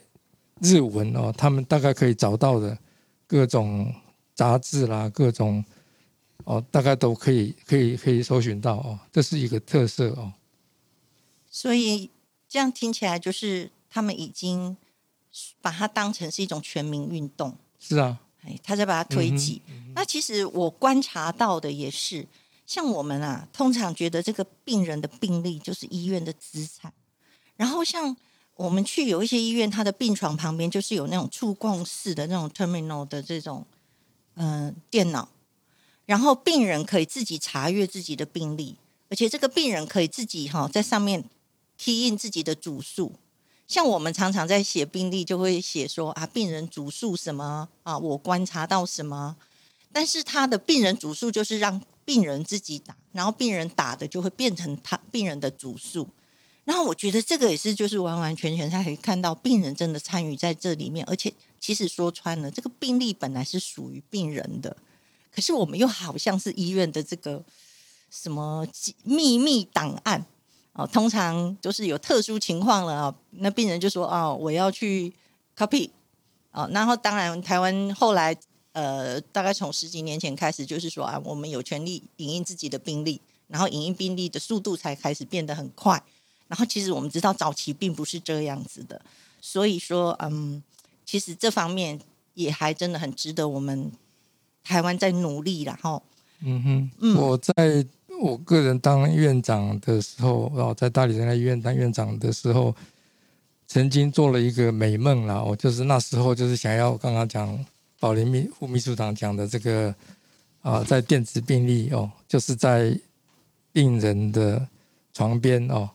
[0.60, 2.78] 日文哦，他们大概可以找到的
[3.28, 3.94] 各种
[4.34, 5.64] 杂志啦，各种
[6.46, 10.34] 哦，大概都可以可以可以搜寻到哦，这是一个特色哦。
[11.50, 12.10] 所以
[12.48, 14.78] 这样听起来，就是他们已经
[15.62, 19.62] 把它当成是一种全民运动，是啊，哎，他在把它推挤。
[19.94, 22.26] 那其实我观察到的也是，
[22.66, 26.94] 像我们啊，通常觉得这个病人的病历就是医院的资产，
[27.58, 28.16] 然后像
[28.56, 33.66] 我们去有一些医院，他的病床旁边就是有那种触控式的那种 terminal 的这种
[34.36, 35.28] 嗯电脑，
[36.06, 38.76] 然后病人可以自己查阅自己的病历，
[39.10, 41.24] 而且这个病人可以自己哈在上面。
[41.84, 43.14] 提印自己的主诉，
[43.68, 49.36] 像我们常常在写病历，就会写说啊，病人主诉什么啊，我观察到什么。
[49.92, 56.08] 但是他的病人主诉就是让病人自己打，然后病人打的就会变成他病人的主诉。
[56.66, 64.78] 然后我觉得这个也是，就是完完全全他可以看到病人真的参与在这里面，而且其实说穿了，这个病历本来是属于病人的，
[65.34, 67.44] 可是我们又好像是医院的这个
[68.10, 68.68] 什么
[69.04, 70.26] 秘密档案。
[70.74, 75.14] 哦，通常都是有特殊情况了啊，那病人就说：“哦，我要去
[75.58, 75.90] copy。”
[76.52, 78.34] 哦，然后当然台湾后来
[78.72, 86.02] 呃，大概从十几年前开始，就是说啊，我们有权利影印自己的病历，然后影印病历的速度才开始变得很快。
[86.48, 89.02] 然后其实我们知道早期并不是这样子的，
[89.42, 90.64] 所以说嗯，
[91.06, 92.00] 其实这方面
[92.34, 93.92] 也还真的很值得我们
[94.64, 96.02] 台湾在努力，然后
[96.42, 97.86] 嗯哼，嗯，我在。
[98.22, 102.76] 我个人当院长的时候，然后在大理人爱医院当院长的时候，
[103.66, 105.42] 曾经做了一个美梦啦。
[105.42, 107.66] 我就是那时候就是想要刚刚讲
[108.00, 109.96] 宝林秘副秘书长讲的这个
[110.62, 112.96] 啊，在电子病历哦，就是在
[113.74, 114.68] 病人的
[115.14, 115.90] 床边哦，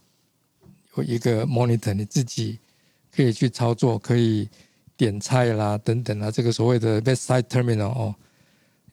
[0.96, 2.58] 有一个 monitor，你自己
[3.14, 4.48] 可以去操作，可以
[4.96, 8.14] 点菜啦等等啊，这个所谓的 bedside terminal 哦，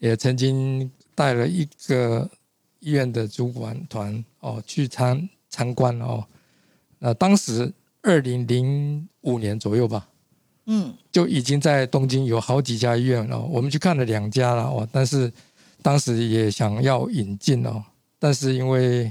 [0.04, 2.30] 也曾经带了一个。
[2.86, 6.22] 医院的主管团哦去参参观哦，
[7.00, 10.06] 那当时二零零五年左右吧，
[10.66, 13.40] 嗯，就已经在东京有好几家医院了。
[13.40, 15.32] 我们去看了两家了哦，但是
[15.82, 17.82] 当时也想要引进哦，
[18.20, 19.10] 但是因为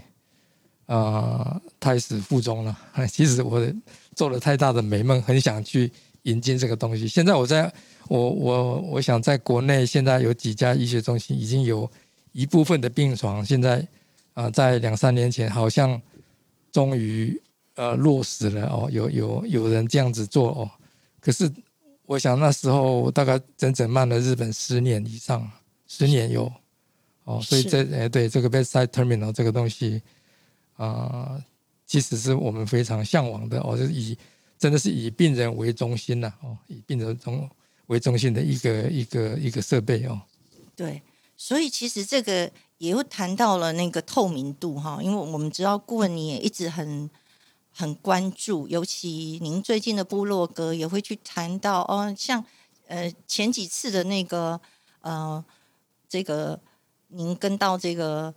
[0.84, 2.78] 啊胎死腹中了。
[3.08, 3.58] 其实我
[4.14, 5.90] 做了太大的美梦，很想去
[6.22, 7.08] 引进这个东西。
[7.08, 7.72] 现在我在
[8.08, 11.90] 我我我想在国内现在有几家医学中心已经有。
[12.34, 13.86] 一部分的病床现在
[14.32, 16.00] 啊，在两三年前好像
[16.70, 17.38] 终于
[17.74, 20.70] 呃落实了哦，有有有人这样子做哦。
[21.20, 21.52] 可是
[22.06, 25.46] 我想那时候大概整整慢了日本十年以上，
[25.86, 26.50] 十年有
[27.24, 30.00] 哦，所以这哎对这个 bedside terminal 这个东西
[30.78, 31.38] 啊，
[31.86, 34.16] 其实是我们非常向往的哦，就是以
[34.62, 37.50] 真的是以病人为中心呐哦，以病人中
[37.88, 40.20] 为中心的一个一个一个设备哦，
[40.76, 41.02] 对。
[41.36, 42.48] 所以其实这个
[42.78, 47.10] 也会谈到了那个透明度哈，因为我们知道顾问你也一直很
[47.72, 52.44] 很关注，尤其您最近的部落格也会去谈到哦，像
[52.86, 54.60] 呃前几次的那个
[55.00, 55.44] 呃
[56.08, 56.60] 这个
[57.08, 58.32] 您跟到这个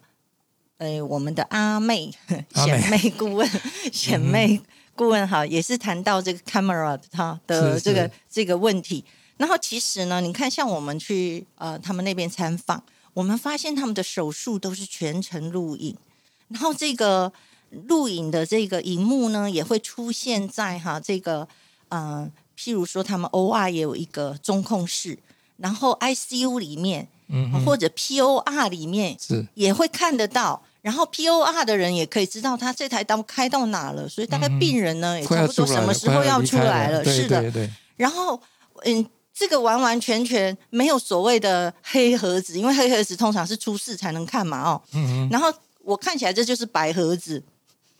[0.77, 2.11] 呃我们的阿妹
[2.55, 3.47] 显妹顾问
[3.93, 4.59] 显妹
[4.95, 9.03] 顾问哈，也是谈到这个 camera 哈的这个这个问题。
[9.37, 12.81] 然后其实呢，你看像我们去呃他们那边参访。
[13.15, 15.95] 我们发现他们的手术都是全程录影，
[16.49, 17.31] 然后这个
[17.87, 21.47] 录影的这个荧幕呢，也会出现在哈这个
[21.87, 22.29] 嗯，
[22.59, 25.17] 譬如说他们 OR 也有一个中控室，
[25.55, 38.39] 然后 ICU 里面，嗯，或者 POR 里面是也会看得到，然后 POR 的人也可以知道他这台刀开到哪了，所以大概病人呢也差不多什么时候要出来了，是的，然后
[38.83, 39.03] 嗯。
[39.37, 47.43] 这个完完全全没有所谓的黑盒子，因为黑盒子通常是出事才能看嘛，哦，嗯然后我看起来这就是白盒子，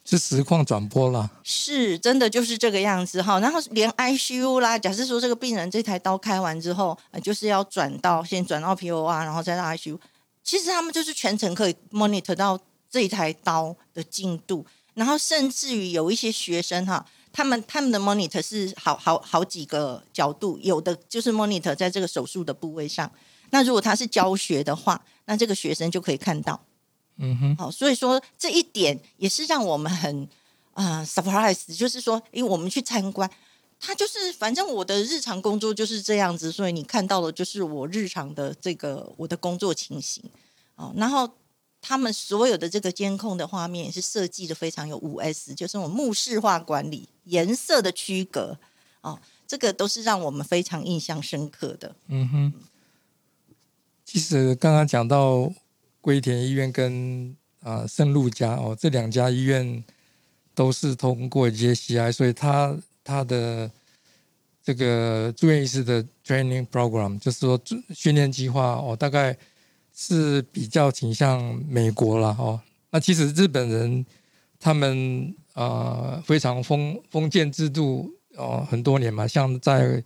[0.05, 3.37] 是实况转播了，是真的就是这个样子哈。
[3.41, 9.99] 然后连 ICU 啦，假设说这个病人这台刀开完之后，就是要转到先转到 POR，然后再到 ICU，
[10.41, 12.57] 其实他们就是全程可以 monitor 到
[12.89, 17.05] 这一台刀的进度，然后甚至于有一些学生哈。
[17.37, 23.11] 他们他们的 monitor 是好好好几个角度，有的就是 monitor 在这个手术的部位上。
[23.49, 26.57] 那如果他是教学的话，那这个学生就可以看到。
[27.17, 30.25] 嗯哼，好，所以说这一点也是让我们很
[30.75, 33.29] 啊 surprise，就是说，因为我们去参观，
[33.81, 40.23] 他就是反正我的日常工作就是这样子，所以你看到的就是我日常的这个我的工作情形。
[40.77, 41.29] 哦，然后。
[41.87, 48.57] 他们所有的这个监控的画面是设计的非常有五 S，就是我们目视化管理，颜色的区隔，
[49.01, 51.95] 哦，这个都是让我们非常印象深刻的。
[52.07, 52.53] 嗯哼，
[54.03, 55.53] 其实刚刚讲到
[56.01, 59.83] 龟田医院跟啊圣路家哦，这两家医院
[60.55, 63.69] 都是通过 JCI，所以他他的
[64.63, 67.61] 这个住院医师的 training program，就是说
[67.93, 69.37] 训练计划哦，大概
[69.95, 72.59] 是比较倾向美国了哦。
[72.91, 74.05] 那其实日本人
[74.59, 80.03] 他们啊非常封封建制度哦很多年嘛，像在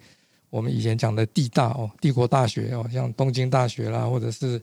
[0.50, 4.62] 我们以前讲的地大哦，帝国大学哦，像东京大学啦，或者是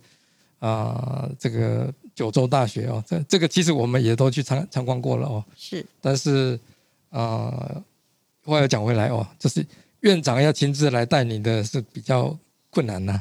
[0.59, 5.45] 啊这个九州大学哦，这这个其实我们也都去参参观过了哦。
[5.57, 6.59] 是，但是
[7.11, 7.83] 啊，
[8.45, 9.65] 话又讲回来哦，就是
[10.01, 12.37] 院长要亲自来带你的是比较
[12.71, 13.21] 困难呐。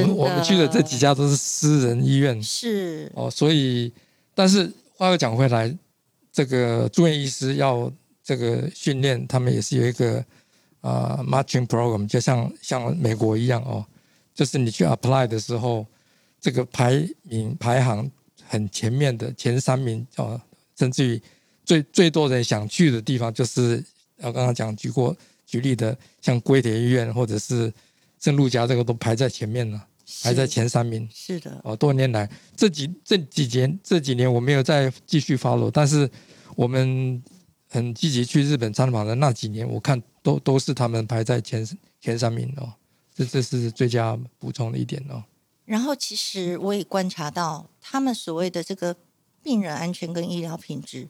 [0.00, 3.10] 我们我们去的这几家都是私人医院，是。
[3.14, 3.92] 哦，所以
[4.34, 5.76] 但是话又讲回来，
[6.32, 10.24] 这个住院医师要这个训练，他们也是有一个。
[10.82, 13.86] 啊，matching program 就像像美国一样哦，
[14.34, 15.86] 就是你去 apply 的时候，
[16.40, 18.10] 这个排名排行
[18.48, 20.40] 很前面的前三名哦，
[20.76, 21.22] 甚至于
[21.64, 23.80] 最最多人想去的地方，就是
[24.16, 27.72] 我刚刚讲举过举例的，像龟田医院或者是
[28.22, 29.86] 圣路家，这个都排在前面了，
[30.22, 31.06] 排在前三名。
[31.12, 36.10] 是的，哦，多年来这几这几年这几年我没有再继续 follow，但是
[36.56, 37.22] 我们。
[37.74, 41.66] 很积极去日本参访的那几年，我看都都是他们排在前
[42.02, 42.70] 前三名哦，
[43.14, 45.24] 这这是最佳补充的一点哦。
[45.64, 48.94] 然后其实我也观察到，他们所谓的这个
[49.42, 51.08] 病人安全跟医疗品质，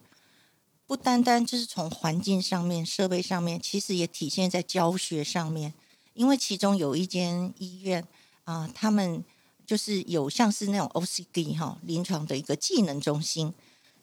[0.87, 5.75] 不单单就是从环境上面、设备上面，其实也体现在教学上面。
[6.14, 8.07] 因为其中有一间医院
[8.44, 9.25] 啊，他们
[9.66, 13.53] 就是有像是那种 OCD 哈临床的一个技能中心，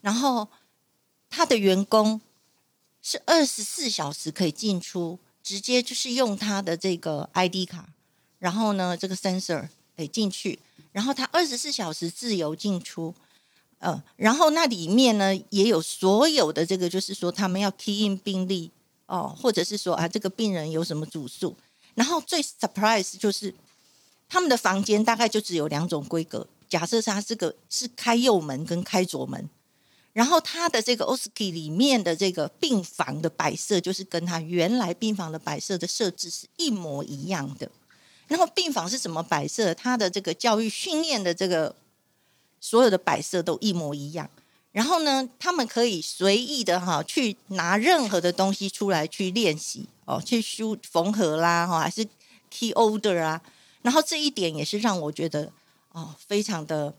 [0.02, 0.48] 然后
[1.30, 2.22] 他的员工。
[3.02, 7.88] 是二十四小时可以进出，直接就是用他的这个 ID 卡，
[8.40, 10.60] 然后呢，这个 sensor 哎进去，
[10.92, 13.16] 然后他二十四小时自由进出，
[13.78, 18.70] 呃，然后那里面呢也有所有的这个，就是说他们要 key in 病例
[19.06, 21.56] 哦，或者是说啊这个病人有什么主诉，
[22.00, 23.54] 然后最 surprise 就是
[24.30, 29.50] 他们的房间大概就只有两种规格，假设他这个是开右门跟开左门。
[30.14, 37.70] 然后他的这个 OSKI 里面的这个病房的摆设，就是跟他原来病房的摆设的设置是一模一样的。
[38.28, 41.76] 然后病房是怎么摆设，他的这个教育训练的这个
[42.62, 44.30] 所有的摆设都一模一样。
[44.72, 52.08] 然后呢，他们可以随意的哈去拿任何的东西出来去练习哦，去修缝合啦哈，还是
[52.50, 53.42] key order 啊。
[53.82, 55.52] 然后这一点也是让我觉得
[55.92, 56.94] 哦，非常的。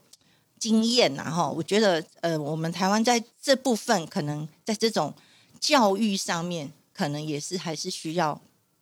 [0.60, 5.14] 惊艳呐，哈，我觉得，呃，我们台湾在这部分可能在这种
[5.58, 8.38] 教育上面，可能也是还是需要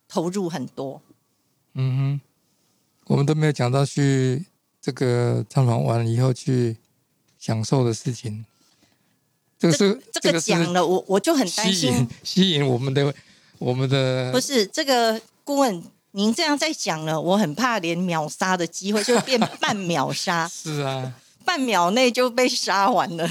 [0.09, 1.01] 投入很多。
[1.75, 2.21] 嗯哼，
[3.05, 4.45] 我们都没有讲到去
[4.81, 6.75] 这个参访完以后去
[7.37, 8.45] 享受的事情。
[9.59, 13.13] 这个是这个讲了，我我就很担心吸引我们的
[13.57, 20.47] 我们的不是这个顾问，您这样再讲了，我很怕连秒杀的机会就变半秒杀。
[20.49, 21.13] 是啊。
[21.45, 23.27] 半秒内就被杀完了，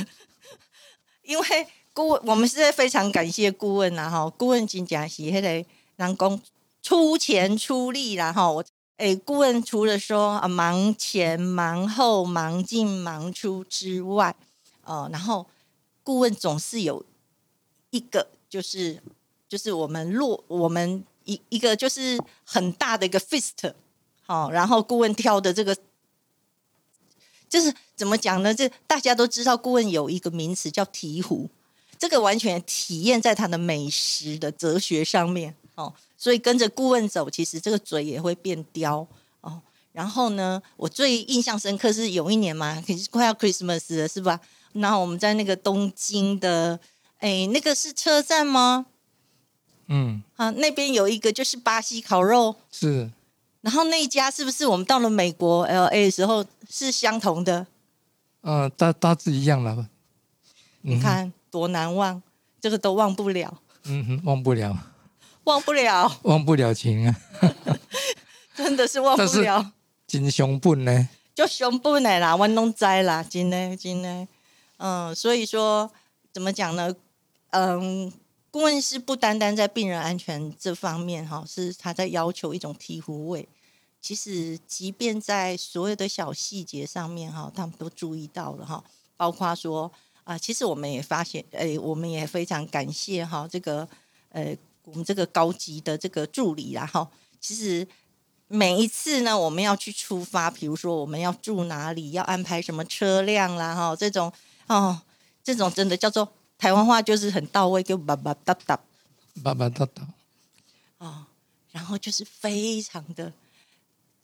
[1.23, 5.65] 因为顾问，我们是非常感谢顾问呐哈，顾问金甲是迄个
[5.97, 6.41] 人工
[6.83, 8.65] 出钱出力啦哈，我
[8.97, 14.35] 诶，顾问除了说啊忙前忙后忙进忙出之外，
[14.85, 15.47] 呃，然后
[16.09, 17.05] 顾问总是有
[17.91, 18.99] 一个就是
[19.47, 23.75] 就是我们落我们一一个就是很大的一个 fist，
[24.25, 25.77] 好，然后顾问挑的这个。
[27.47, 28.55] 就是怎么讲呢？
[28.55, 31.47] 这大家都知道，顾问有一个名词叫“醍醐”，
[31.99, 35.93] 这个完全体验在他的美食的哲学上面哦。
[36.17, 39.07] 所以跟着顾问走，其实这个嘴也会变刁
[39.43, 39.61] 哦。
[39.93, 44.41] 然后呢，我最印象深刻是有一年嘛，可是快要 Christmas 了，是吧？
[44.81, 46.79] 然后我们在那个东京的，
[47.19, 48.87] 哎，那个是车站吗？
[49.89, 53.11] 嗯，啊，那边有一个就是巴西烤肉，是。
[53.61, 57.67] 然后那一家是不是我们到了美国 L A 的时候是相同的？
[58.43, 59.89] 呃，大大致一样了。
[60.83, 62.23] 你看多难忘，
[62.61, 63.61] 这个都忘不了。
[63.85, 64.77] 嗯哼，忘不了，
[65.45, 67.17] 忘不了，忘不了情啊！
[68.55, 69.73] 真的是忘不了。
[70.07, 71.09] 真熊本呢？
[71.35, 74.29] 就熊本的啦，我拢知啦，真的真的。
[74.79, 75.91] 嗯，所以说
[76.33, 76.93] 怎么讲呢？
[77.51, 78.13] 嗯。
[78.51, 83.47] 顾问是不单单在病人安全这方面哈，是他在要求一种醍醐味。
[84.01, 88.83] 其实，即便在所有的小细节上面哈，他们都注意到了哈。
[89.19, 89.93] 包括说
[90.25, 93.87] 啊，其实我们也发现，哎，我们也非常感谢哈，这个
[94.31, 97.07] 呃，我们这个高级的这个助理啦哈。
[97.39, 97.87] 其实
[98.47, 104.33] 每一次呢，我们要去出发，比如说我们要住哪里，要安排什么车辆啦，哈，这种
[104.69, 105.03] 哦，
[105.43, 108.79] 这种真的叫做台湾话，就是很到位，就叭叭哒哒
[109.43, 110.09] 叭叭哒哒。
[110.99, 111.27] 哦，
[111.73, 113.33] 然后就是非常的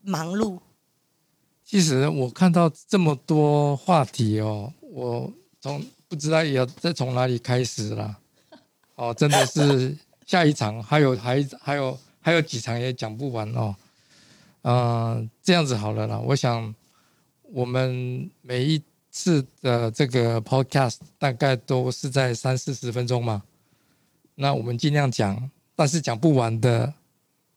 [0.03, 0.59] 忙碌。
[1.65, 8.19] 其实我看到这么多话题哦，我从不知道要再从哪里开始了。
[8.97, 13.75] 哦，真的是下一场还有还还有还有几场也讲不完哦。
[14.63, 16.19] 嗯，这样子好了啦。
[16.19, 16.75] 我想
[17.45, 18.83] 我们每一
[19.15, 23.45] 次的这个 podcast 大概都是在三四十分钟嘛。
[24.35, 26.93] 那我们尽量讲，但是讲不完的，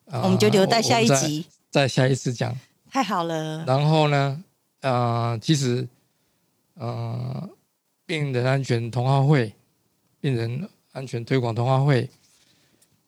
[0.06, 2.56] 我们就留在下一集，在下一次讲。
[2.92, 3.66] 太好了。
[3.66, 4.44] 然后呢，
[4.82, 5.88] 呃，其实，
[6.76, 7.50] 呃，
[8.06, 9.52] 病人安全同好会，
[10.22, 12.08] 病人安全推广同好会。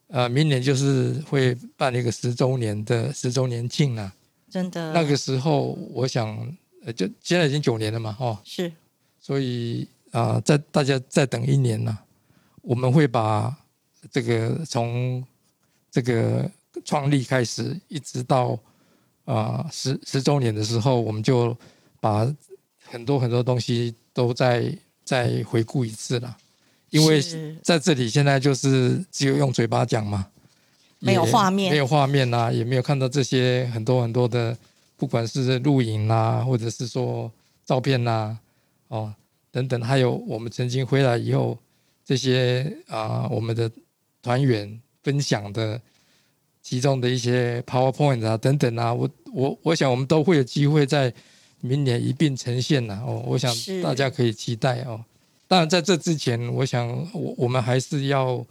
[0.08, 4.12] 呃，明年就是会办一个十周年的十周年庆了，
[4.50, 4.92] 真的。
[4.92, 8.72] 那个时候，我想，呃，就现在已经九年了嘛，哦，是。
[9.20, 11.98] 所以啊，在大家再等一年呢，
[12.62, 13.56] 我们会把
[14.12, 15.24] 这个从
[15.92, 16.50] 这个
[16.86, 18.58] 创立开始，一直到
[19.26, 21.56] 啊十十周年的时候，我们就
[22.00, 22.34] 把
[22.86, 26.38] 很多很多东西都再再回顾一次了。
[26.90, 27.22] 因为
[27.62, 30.26] 在这里现在就是只有用嘴巴讲嘛，
[30.98, 34.58] 没有画面，没有画面呐，也没有看到这些很多很多的，
[35.00, 37.32] 不管是录影啦，或者是说
[37.66, 38.38] 照片呐，
[38.90, 39.16] 哦
[39.50, 41.58] 等等，还有我们曾经回来以后
[42.04, 43.72] 这些啊，我们的
[44.22, 45.82] 团员分享的
[46.62, 51.14] 其中的一些 PowerPoint 啊等等啊，我我我想我们都会有机会在
[51.62, 55.04] 明年一并呈现呐，哦，我想大家可以期待哦。
[55.48, 58.46] 当然，在这之前，我想我我们还是要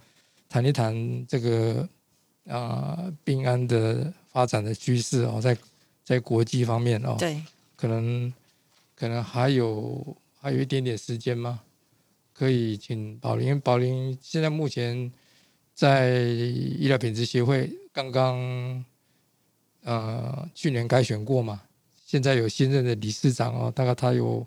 [0.49, 1.87] 谈一谈这个
[2.47, 5.55] 啊，病安的发展的趋势哦，在
[6.09, 7.39] 在国际方面哦，对，
[7.75, 8.33] 可能
[8.95, 11.61] 可能还有还有一点点时间吗？
[12.33, 15.11] 可以请宝林，宝林现在目前
[15.75, 18.83] 在医疗品质协会刚刚
[19.83, 21.61] 呃去年改选过嘛，
[22.03, 24.43] 现在有新任的理事长哦，大概他有。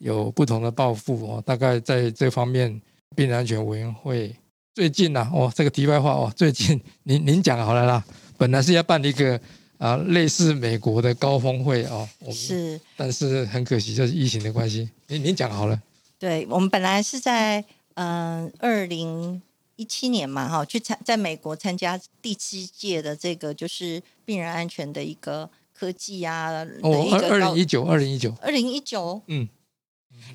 [0.00, 2.80] 有不同的抱负哦，大概在这方面，
[3.16, 4.32] 病人安全委员会
[4.72, 8.04] 最近呢，哦，这个题外话哦，最近您您讲好了啦，
[8.36, 9.40] 本来是要办一个
[9.78, 15.80] 啊类似美国的高峰会哦，是，但是很可惜就是疫情的关系，您您讲好了，
[16.18, 17.64] 对我们本来是在
[17.94, 19.40] 嗯二零
[19.76, 26.50] 一七年嘛哈，去参在美国参加第七届的这个就是病人安全的一个科技啊，
[26.82, 29.48] 哦，二二零一九，二零一九，二零一九，嗯。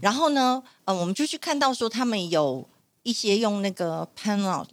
[0.01, 2.65] 然后呢，呃，我们就去看到说，他们有
[3.03, 4.65] 一些用那个 panel，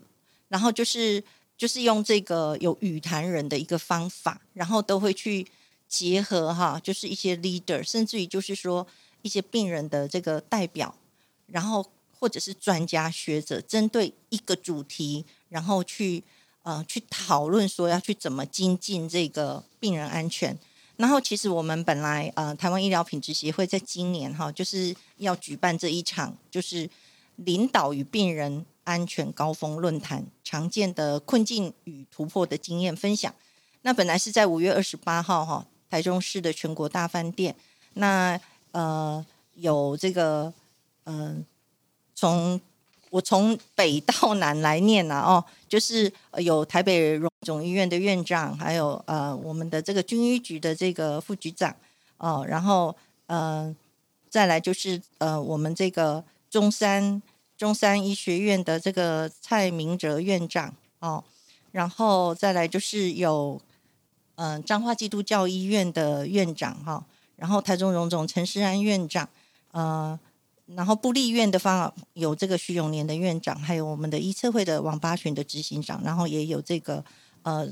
[0.49, 1.23] 然后就是
[1.61, 5.46] 就是用这个有语谈人的一个方法，然后都会去
[5.86, 8.86] 结合哈，就是一些 leader，甚至于就是说
[9.20, 10.94] 一些病人的这个代表，
[11.48, 11.84] 然后
[12.18, 16.24] 或者是专家学者，针对一个主题，然后去
[16.62, 20.58] 呃去讨论说要去怎么精进这个病人安全。
[20.96, 26.88] 然后，其实我们本来呃，台湾医疗品质协会在今年哈，就是要举办这一场，就是
[27.36, 33.35] 领导与病人安全高峰论坛，常见的困境与突破的经验分享。
[33.83, 37.55] 那本来是在五月二十八号哈，台中市的全国大饭店。
[37.95, 38.41] 那
[38.72, 39.24] 呃，
[39.55, 40.53] 有这个
[41.05, 41.45] 嗯，
[42.14, 42.61] 从
[43.11, 51.74] 我从北到南来念呐哦，就是有台北荣总医院的院长，还有呃我们的这个军医局的这个副局长
[52.18, 52.95] 哦，然后
[53.26, 53.74] 呃
[54.28, 57.20] 再来就是呃我们这个中山
[57.61, 61.22] 中山医学院的这个蔡明哲院长哦，
[61.72, 63.61] 然后再来就是有
[64.36, 67.04] 嗯彰化基督教医院的院长哈，
[67.36, 69.28] 然后台中荣总陈世安院长
[69.72, 70.18] 呃。
[70.76, 77.04] 然后布利院的方有这个徐永年的院长，还有我们的医策会的王八群的执行长，然后也有这个
[77.42, 77.68] 呃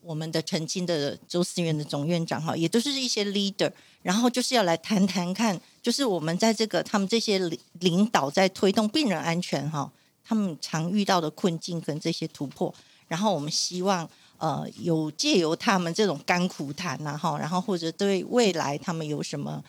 [0.00, 3.70] 我们的曾经的周思源的总院长哈，也都是一些 leader，
[4.02, 9.92] 然后就是要来谈谈看，就是我们在这个他们这些领领导在推动病人安全哈，
[10.24, 12.74] 他们常遇到的困境跟这些突破，
[13.06, 14.08] 然后我们希望
[14.38, 19.62] 呃有借由他们这种甘苦谈呐哈，然后或者对未来他们有什么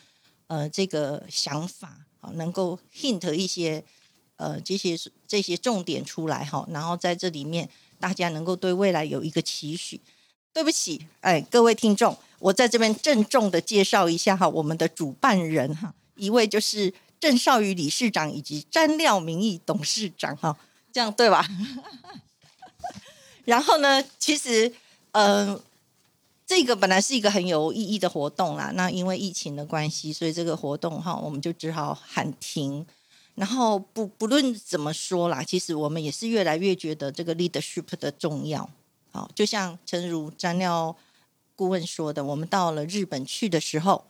[0.47, 1.97] 呃这个想法。
[2.33, 3.83] 能够 hint 一些
[4.37, 4.97] 呃这些
[5.27, 10.01] 这些重点出来哈，然后在这里面大家能够对未来有一个期许。
[10.51, 20.57] 对不起，哎，各位听众，我在这边郑重的介绍一下哈，我们的主办人哈，一位就是郑少宇理事长以及詹廖明义董事长哈，
[20.91, 21.47] 这样对吧？
[23.45, 24.73] 然后呢，其实
[25.11, 25.61] 嗯，
[26.45, 32.85] 这个本来是一个很有意义的活动啦，那因为疫情的关系，所以这个活动哈，我们就只好喊停。
[33.35, 38.69] 然后不不论怎么说啦，其实我们也是越来越觉得这个 leadership 的重要。
[39.11, 40.95] 好，就像陈如詹廖
[41.55, 44.05] 顾问说的，我们到了日本去的时候，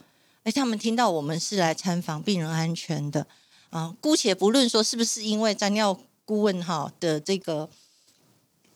[0.45, 3.27] 哎，他们听到我们是来参访病人安全的
[3.69, 7.69] 啊，姑且不论说是不是因为张尿顾问哈的这个。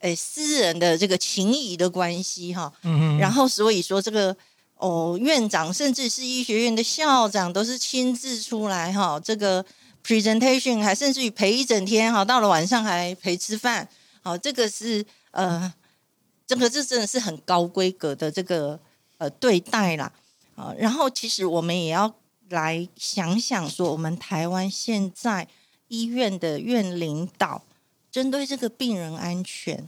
[0.02, 4.34] 诶，私人的这个情谊的关系哈，嗯然后所以说这个
[4.76, 9.66] 哦，院长甚至是医学院的校长都是亲自出来哈，这个
[10.02, 13.86] presentation 还甚至于陪一整天哈，到了晚上还陪吃饭，
[14.22, 15.74] 好，这个是呃，
[16.48, 18.80] 这个这真的是很高规格的这个
[19.18, 20.10] 呃对待啦
[20.60, 22.14] 啊，然后其实我们也要
[22.50, 25.48] 来想想说，我们台湾现在
[25.88, 27.64] 医院的院领导。
[28.12, 29.88] 针对这个病人安全，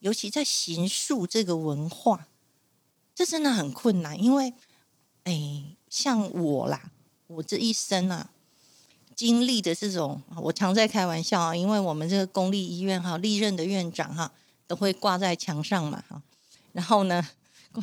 [0.00, 2.26] 尤其在刑诉这个文化，
[3.14, 4.20] 这真的很困难。
[4.20, 4.52] 因为，
[5.22, 6.90] 哎，像我啦，
[7.28, 8.30] 我这一生啊，
[9.14, 14.32] 经历的这种，我常在开玩笑啊，因为我们这个公立医院哈，历任的院长哈，
[14.66, 16.20] 都会挂在墙上嘛哈。
[16.72, 17.24] 然后呢，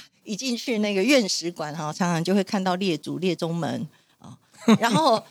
[0.24, 3.88] 一进去那个院史馆哈，常常就会看到列祖列宗门
[4.20, 4.38] 啊，
[4.80, 5.24] 然后。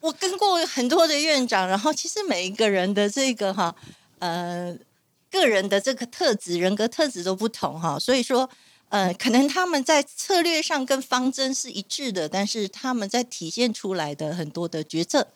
[0.00, 3.76] 我跟过很多的院长，然后其实每一个人的这个哈
[4.18, 4.74] 呃
[5.30, 8.48] 个人的这个特质、人格特质都不同哈，所以说
[8.88, 15.26] 呃可能他们在策略上跟方针是一致的，但是他们在体现出来的很多的决策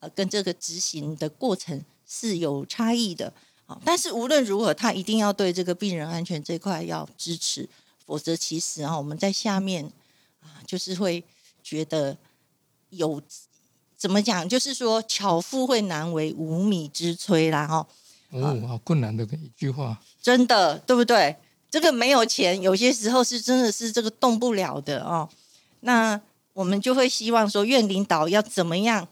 [0.00, 3.32] 呃跟这个执行的过程是有差异的
[3.66, 3.78] 啊。
[3.84, 7.68] 但是无论如何，他一定要对这个病人安全这块要支持，
[8.10, 9.84] 否则其实啊我们在下面
[10.40, 11.22] 啊就是会
[11.62, 12.16] 觉得
[12.88, 13.22] 有。
[13.96, 14.48] 怎么讲？
[14.48, 17.86] 就是说，巧妇会难为无米之炊啦，哈。
[18.30, 20.00] 哦，好困难的一句话。
[20.22, 21.36] 真的，对不对？
[21.70, 25.28] 这个没有钱，有些时候是真的是这个动不了的哦。
[25.80, 26.18] 那
[26.54, 29.06] 我们就会希望说，院领导要怎么样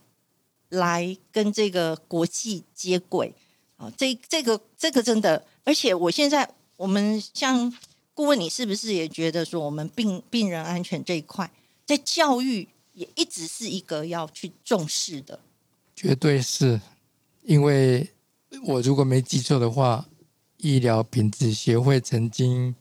[0.70, 3.34] 来跟这个国际接轨
[3.76, 3.92] 啊？
[3.94, 7.70] 这、这个、这个真的，而且我现在我们像
[8.18, 11.48] 顾问，你是不是也觉得说，我们病病人安全这一块
[11.86, 12.66] 在教育？
[12.92, 15.38] 也一直是一个要去重视的，
[15.94, 16.80] 绝对是，
[17.44, 18.10] 因为
[18.64, 20.04] 我如果没记错的话，
[20.56, 22.74] 医疗品质协会曾经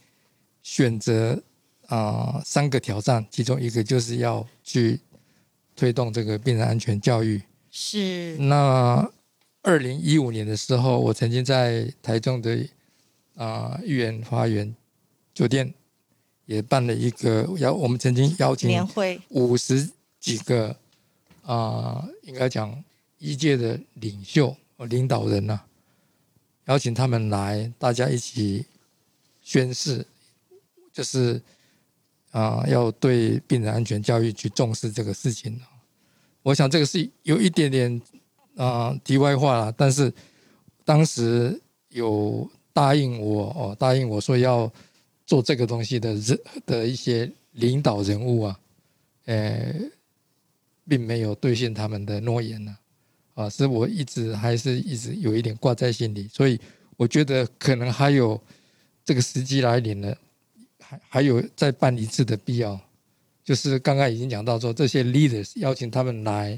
[0.64, 1.40] 选择
[1.86, 5.00] 啊三个挑战，其中一个就是要去
[5.76, 7.40] 推动这个病人安全教育。
[7.70, 8.36] 是。
[8.40, 9.08] 那
[9.62, 12.68] 二零一五年的时候，我曾经在台中的
[13.36, 14.76] 啊玉园花园
[15.38, 15.72] 酒店
[16.48, 19.92] 也办了一个邀，我们曾经邀请年会五十。
[20.20, 20.76] 几个
[21.44, 22.84] 啊，应该讲
[23.20, 25.62] 一届的领袖和领导人呐，
[26.66, 28.66] 邀请他们来，大家一起
[29.42, 30.04] 宣誓，
[30.92, 31.40] 就是
[32.32, 35.62] 啊，要对病人安全教育去重视这个事情。
[36.42, 38.02] 我想这个是有一点点
[38.56, 40.12] 啊题外话了，但是
[40.84, 44.70] 当时有答应我哦，答应我说要
[45.28, 48.60] 做这个东西的人的一些领导人物啊，
[49.26, 49.76] 呃。
[50.90, 52.78] 并没有兑现他们的诺言呢，
[53.34, 56.58] 啊，是我一直还是一直有一点挂在心里，所以
[56.96, 58.42] 我觉得可能还有
[59.04, 60.18] 这个时机来临了，
[60.80, 62.80] 还还有再办一次的必要。
[63.44, 66.58] 就是刚刚已经讲到说，这些 leaders 邀请他们来，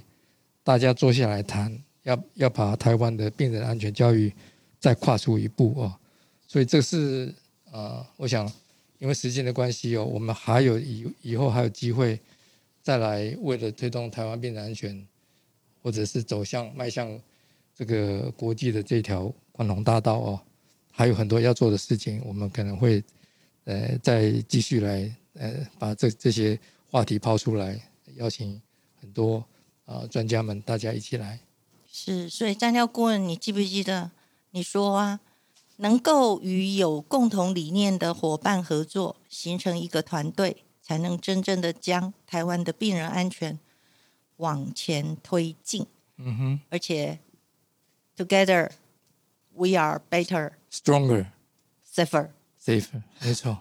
[0.63, 4.31] 大家坐下来谈，要要把台湾的病人安全教育
[4.79, 5.99] 再跨出一步啊。
[6.45, 7.33] 所以这是
[7.71, 8.51] 啊，我想
[8.99, 12.19] 因为时间的关系哦，我们还有以以后还有机会。
[12.81, 15.05] 再来，为了推动台湾病人安全，
[15.83, 17.19] 或者是走向迈向
[17.75, 20.41] 这个国际的这条宽容大道哦，
[20.89, 23.03] 还有很多要做的事情，我们可能会
[23.65, 26.57] 呃再继续来呃把这这些
[26.89, 27.79] 话题抛出来，
[28.15, 28.59] 邀请
[28.99, 29.43] 很多
[29.85, 31.39] 啊专家们大家一起来。
[31.91, 34.09] 是，所以张教顾问，你记不记得
[34.51, 35.19] 你说啊，
[35.79, 40.63] 能够与有共同理念的伙伴合作，形成一个团队。
[40.81, 43.59] 才能真正的将台湾的病人安全
[44.37, 45.85] 往前推进。
[46.17, 47.19] 嗯哼，而且
[48.17, 48.71] together
[49.53, 51.27] we are better, stronger,
[51.87, 53.03] safer, safer。
[53.21, 53.59] 没错，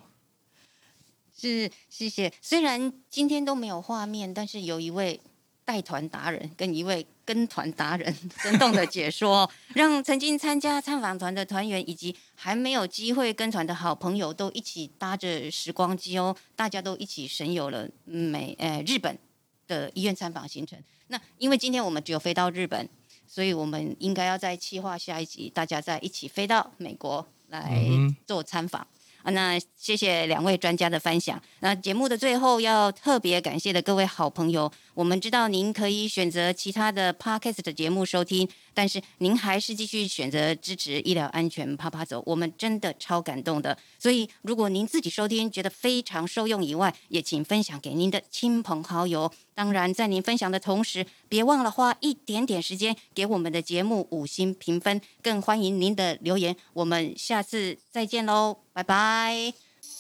[1.36, 2.32] 是谢谢。
[2.40, 5.20] 虽然今天都没有画面，但是有一位。
[5.68, 8.10] 带团达人跟一位跟团达人
[8.40, 19.18] 生动的解说， 让曾经参加参访团的团员以及还没有机会跟团的好朋友都一起搭着时光机哦，大家都一起神游了美呃日本
[19.66, 20.82] 的医院参访行程。
[21.08, 22.88] 那因为今天我们只有飞到日本，
[23.26, 27.86] 所以我们应该要在计划下一集，大家再一起飞到美国来
[28.26, 28.86] 做参访。
[29.30, 31.40] 那谢谢两位专家的分享。
[31.60, 43.76] 那节目的最后要特别感谢的各位好朋友，我们知道您可以选择其他的 podcast 的节目收听，但是您还是继续选择支持医疗安全啪啪走，我们真的超感动的。
[43.98, 49.30] 所以如果您自己收听觉得非常受用以外，也请分享给您的亲朋好友。
[49.58, 56.54] 当然，在您分享的同时，别忘了花一点点时间给我们的节目五星评分，更欢迎您的留言。
[56.74, 59.52] 我们下次再见喽，拜拜，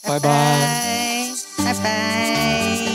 [0.04, 1.28] 拜拜。
[1.56, 2.87] 拜拜。